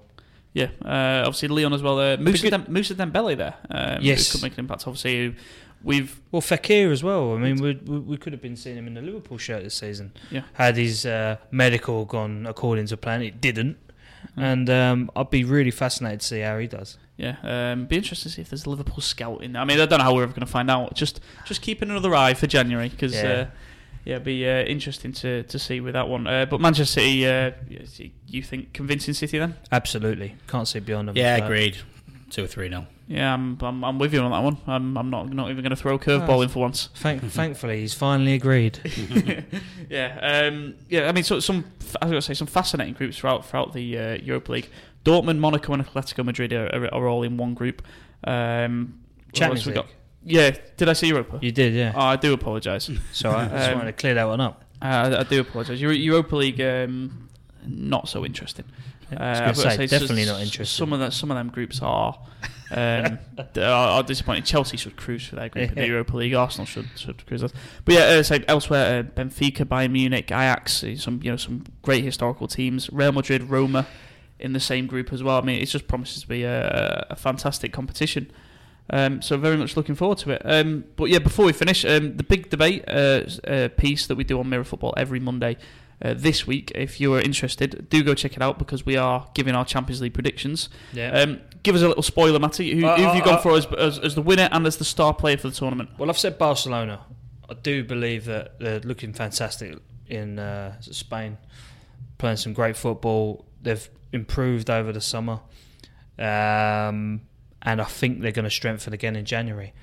[0.53, 1.99] Yeah, uh, obviously Lyon as well.
[1.99, 3.55] Uh, Musa, Dem- Moussa Dembele there.
[3.69, 4.31] Um, Yes.
[4.31, 4.87] could make an impact.
[4.87, 5.35] Obviously,
[5.83, 7.33] we've Well, Fekir as well.
[7.33, 9.75] I mean, we, we, we could have been seeing him in the Liverpool shirt this
[9.75, 10.13] season.
[10.31, 10.43] Yeah.
[10.53, 13.77] Had his uh, medical gone according to plan, it didn't.
[14.35, 14.43] Hmm.
[14.43, 16.97] And um, I'd be really fascinated to see how he does.
[17.17, 19.61] Yeah, um, be interested to see if there's a Liverpool scout in there.
[19.61, 20.95] I mean, I don't know how we're ever going to find out.
[20.95, 23.23] Just just keeping another eye for January because Yeah.
[23.23, 23.47] yeah, uh,
[24.03, 26.27] yeah, it'd be uh, interesting to, to see with that one.
[26.27, 27.51] Uh, but Manchester City, uh,
[28.27, 29.55] you think convincing City then?
[29.71, 30.35] Absolutely.
[30.47, 31.17] Can't see beyond them.
[31.17, 31.77] Yeah, But- agreed.
[32.29, 32.85] Two or three nil.
[33.07, 34.57] Yeah, I'm I'm, I'm with you on that one.
[34.65, 36.89] I'm I'm not not even going to throw a curveball in for once.
[36.95, 38.79] Thank, thankfully, he's finally agreed.
[39.89, 41.07] yeah, um, yeah.
[41.07, 41.65] I mean, so some
[42.01, 44.69] I was going to say some fascinating groups throughout throughout the uh, Europa League.
[45.03, 47.83] Dortmund, Monaco, and Atletico Madrid are, are, are all in one group.
[48.23, 48.99] Um,
[49.33, 49.75] Champions League.
[49.75, 49.85] got?
[50.23, 51.37] Yeah, did I say Europa?
[51.41, 51.91] You did, yeah.
[51.95, 52.89] Oh, I do apologise.
[53.11, 54.63] So I just Um, wanted to clear that one up.
[54.81, 55.79] Uh, I do apologise.
[55.79, 57.29] Europa League, um,
[57.67, 58.65] not so interesting.
[59.11, 60.75] I was Uh, I've to got say, definitely s- not interested.
[60.77, 62.17] Some of the, some of them groups are
[62.71, 63.19] um,
[63.57, 64.43] are, are disappointing.
[64.43, 66.33] Chelsea should cruise for their group in the Europa League.
[66.33, 67.41] Arsenal should should cruise.
[67.41, 67.53] That.
[67.85, 71.63] But yeah, uh, so elsewhere, uh, Benfica, Bayern Munich, Ajax, uh, some you know some
[71.81, 72.89] great historical teams.
[72.91, 73.85] Real Madrid, Roma,
[74.39, 75.37] in the same group as well.
[75.37, 78.31] I mean, it just promises to be a, a fantastic competition.
[78.87, 80.41] Um, so very much looking forward to it.
[80.45, 84.23] Um, but yeah, before we finish, um, the big debate uh, uh, piece that we
[84.23, 85.57] do on Mirror Football every Monday
[86.01, 86.71] uh, this week.
[86.75, 90.01] If you are interested, do go check it out because we are giving our Champions
[90.01, 90.69] League predictions.
[90.93, 91.11] Yeah.
[91.11, 92.79] Um, give us a little spoiler, Matty.
[92.79, 94.65] Who, Uh, who have you uh, gone uh, for as, as, as the winner and
[94.67, 95.89] as the star player for the tournament?
[95.97, 97.05] Well, I've said Barcelona.
[97.49, 99.77] I do believe that they're looking fantastic
[100.07, 101.37] in uh, Spain,
[102.17, 103.45] playing some great football.
[103.61, 105.39] They've improved over the summer,
[106.17, 107.21] um,
[107.61, 109.73] and I think they're going to strengthen again in January.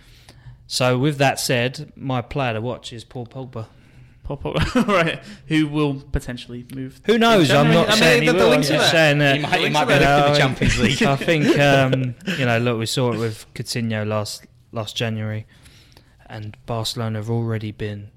[0.67, 3.67] So, with that said, my player to watch is Paul Pogba.
[4.23, 5.21] Pop up, right?
[5.49, 7.01] Who will potentially move?
[7.07, 7.51] Who knows?
[7.51, 8.53] I'm not I mean, saying he the- the will.
[8.53, 10.17] I'm just saying that He might, he might be there.
[10.17, 11.03] looking for the Champions League.
[11.03, 12.59] I think um, you know.
[12.59, 15.45] Look, we saw it with Coutinho last last January,
[16.27, 18.11] and Barcelona have already been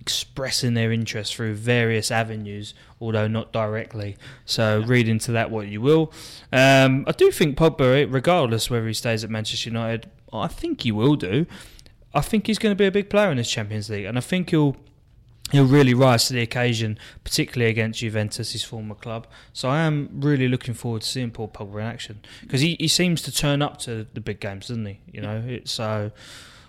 [0.00, 4.16] expressing their interest through various avenues, although not directly.
[4.46, 6.12] So read into that what you will.
[6.52, 10.92] Um, I do think Pogba, regardless whether he stays at Manchester United, I think he
[10.92, 11.46] will do.
[12.14, 14.22] I think he's going to be a big player in this Champions League, and I
[14.22, 14.76] think he'll
[15.50, 19.26] he'll really rise to the occasion, particularly against Juventus, his former club.
[19.52, 22.88] So I am really looking forward to seeing Paul Pogba in action because he, he
[22.88, 25.00] seems to turn up to the big games, doesn't he?
[25.12, 26.10] You know, it's so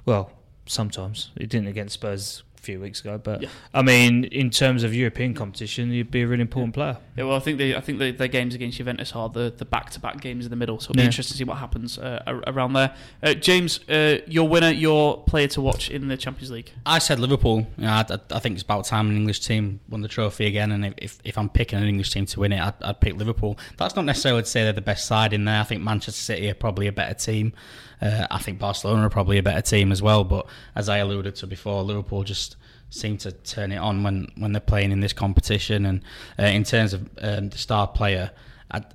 [0.06, 0.32] well.
[0.66, 1.32] sometimes.
[1.38, 3.50] He didn't against Spurs few weeks ago, but Yeah.
[3.74, 6.98] I mean, in terms of European competition, you'd be a really important player.
[7.18, 9.66] Yeah, well, I think they, I think the, their games against Juventus are the, the
[9.66, 11.06] back-to-back games in the middle, so it'll be Yeah.
[11.08, 12.94] interesting to see what happens uh, around there.
[13.24, 16.72] Uh, James, uh, your winner, your player to watch in the Champions League.
[16.86, 17.68] I said Liverpool.
[17.78, 20.46] You know, I, I, I think it's about time an English team won the trophy
[20.46, 20.72] again.
[20.72, 23.16] And if, if, if I'm picking an English team to win it, I'd, I'd pick
[23.16, 23.58] Liverpool.
[23.78, 25.60] That's not necessarily to say they're the best side in there.
[25.60, 27.54] I think Manchester City are probably a better team.
[28.02, 30.24] Uh, I think Barcelona are probably a better team as well.
[30.24, 30.46] But
[30.76, 32.56] as I alluded to before, Liverpool just
[32.90, 35.86] seem to turn it on when, when they're playing in this competition.
[35.86, 36.02] And
[36.40, 38.32] uh, in terms of um, the star player,
[38.72, 38.86] I'd,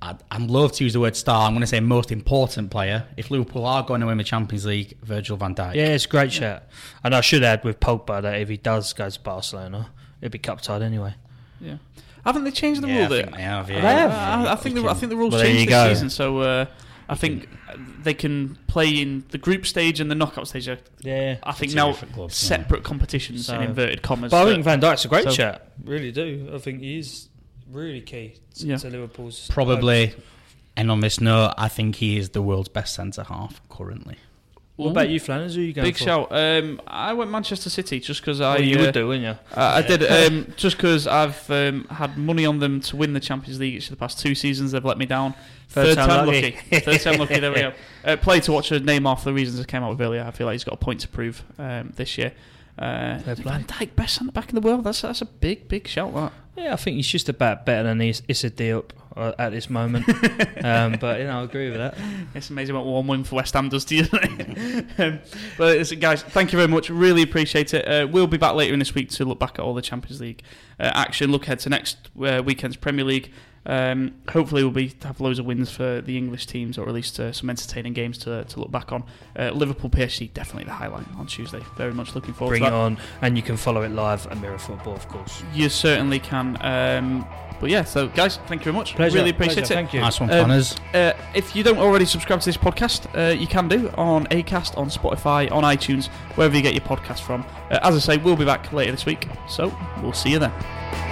[0.00, 1.46] I'd, I'm loath to use the word star.
[1.46, 3.04] I'm going to say most important player.
[3.16, 5.74] If Liverpool are going to win the Champions League, Virgil van Dijk.
[5.74, 6.62] Yeah, it's a great shout.
[7.04, 9.90] And I should add with Pogba that if he does go to Barcelona,
[10.20, 11.14] it'd be cup tied anyway.
[11.60, 11.76] Yeah,
[12.24, 13.22] haven't they changed the Yeah, rule I there?
[13.24, 13.80] think they have, yeah.
[13.80, 14.10] They have.
[14.46, 15.88] I, I think the, I think the rules Well, changed this go.
[15.94, 16.66] season, so uh,
[17.08, 17.48] I think
[18.02, 20.68] they can play in the group stage and the knockout stage.
[20.68, 21.36] Are, Yeah.
[21.42, 22.56] I think now different clubs, yeah.
[22.56, 24.30] separate competitions So- in inverted commas.
[24.30, 25.72] But I think Van Dijk's a great So- chat.
[25.84, 26.50] Really do.
[26.54, 27.28] I think he is
[27.70, 28.76] really key to, Yeah.
[28.76, 29.48] to Liverpool's.
[29.48, 30.14] Probably.
[30.76, 34.16] And on this note, I think he is the world's best centre half currently.
[34.76, 35.54] What about you, Flanners?
[35.54, 35.88] Who are you going to?
[35.88, 36.04] Big for?
[36.04, 36.28] shout.
[36.30, 38.56] Um, I went Manchester City just because I.
[38.56, 39.38] Oh, you uh, would do, wouldn't you?
[39.54, 43.20] I I did um, just because I've um, had money on them to win the
[43.20, 44.72] Champions League each of the past two seasons.
[44.72, 45.34] They've let me down.
[45.68, 46.52] Third time lucky.
[46.80, 47.38] Third time lucky.
[47.38, 47.72] There we go.
[48.04, 50.24] Uh, play to watch a name off the reasons I came up with earlier.
[50.26, 52.32] I feel like he's got a point to prove um, this year.
[52.78, 54.84] Uh, Van Dijk, best centre back in the world.
[54.84, 56.14] That's that's a big big shout.
[56.14, 56.32] That.
[56.56, 60.08] Yeah, I think he's just about better than Is- Issa Diop uh, at this moment.
[60.64, 61.96] um, but, you know, I agree with that.
[62.34, 64.06] It's amazing what one win for West Ham does to you.
[64.98, 65.20] Um,
[65.56, 66.90] but guys, thank you very much.
[66.90, 67.86] Really appreciate it.
[67.86, 70.20] Uh, we'll be back later in this week to look back at all the Champions
[70.20, 70.42] League
[70.78, 71.30] uh, action.
[71.30, 73.32] Look ahead to next uh, weekend's Premier League.
[73.64, 77.18] Um, hopefully, we'll be have loads of wins for the English teams, or at least
[77.20, 79.04] uh, some entertaining games to, to look back on.
[79.38, 81.60] Uh, Liverpool PSG definitely the highlight on Tuesday.
[81.76, 82.98] Very much looking forward Bring to it on.
[83.20, 85.42] And you can follow it live at Mirror Football, of course.
[85.54, 86.56] You certainly can.
[86.60, 87.26] Um,
[87.60, 88.96] but yeah, so guys, thank you very much.
[88.96, 89.18] Pleasure.
[89.18, 89.74] Really appreciate pleasure.
[89.74, 89.76] it.
[89.76, 90.00] Thank you.
[90.00, 90.76] Nice one, Um, Flanners.
[90.92, 94.76] Uh, if you don't already subscribe to this podcast, uh, you can do on Acast,
[94.76, 97.46] on Spotify, on iTunes, wherever you get your podcast from.
[97.70, 101.11] Uh, as I say, we'll be back later this week, so we'll see you then.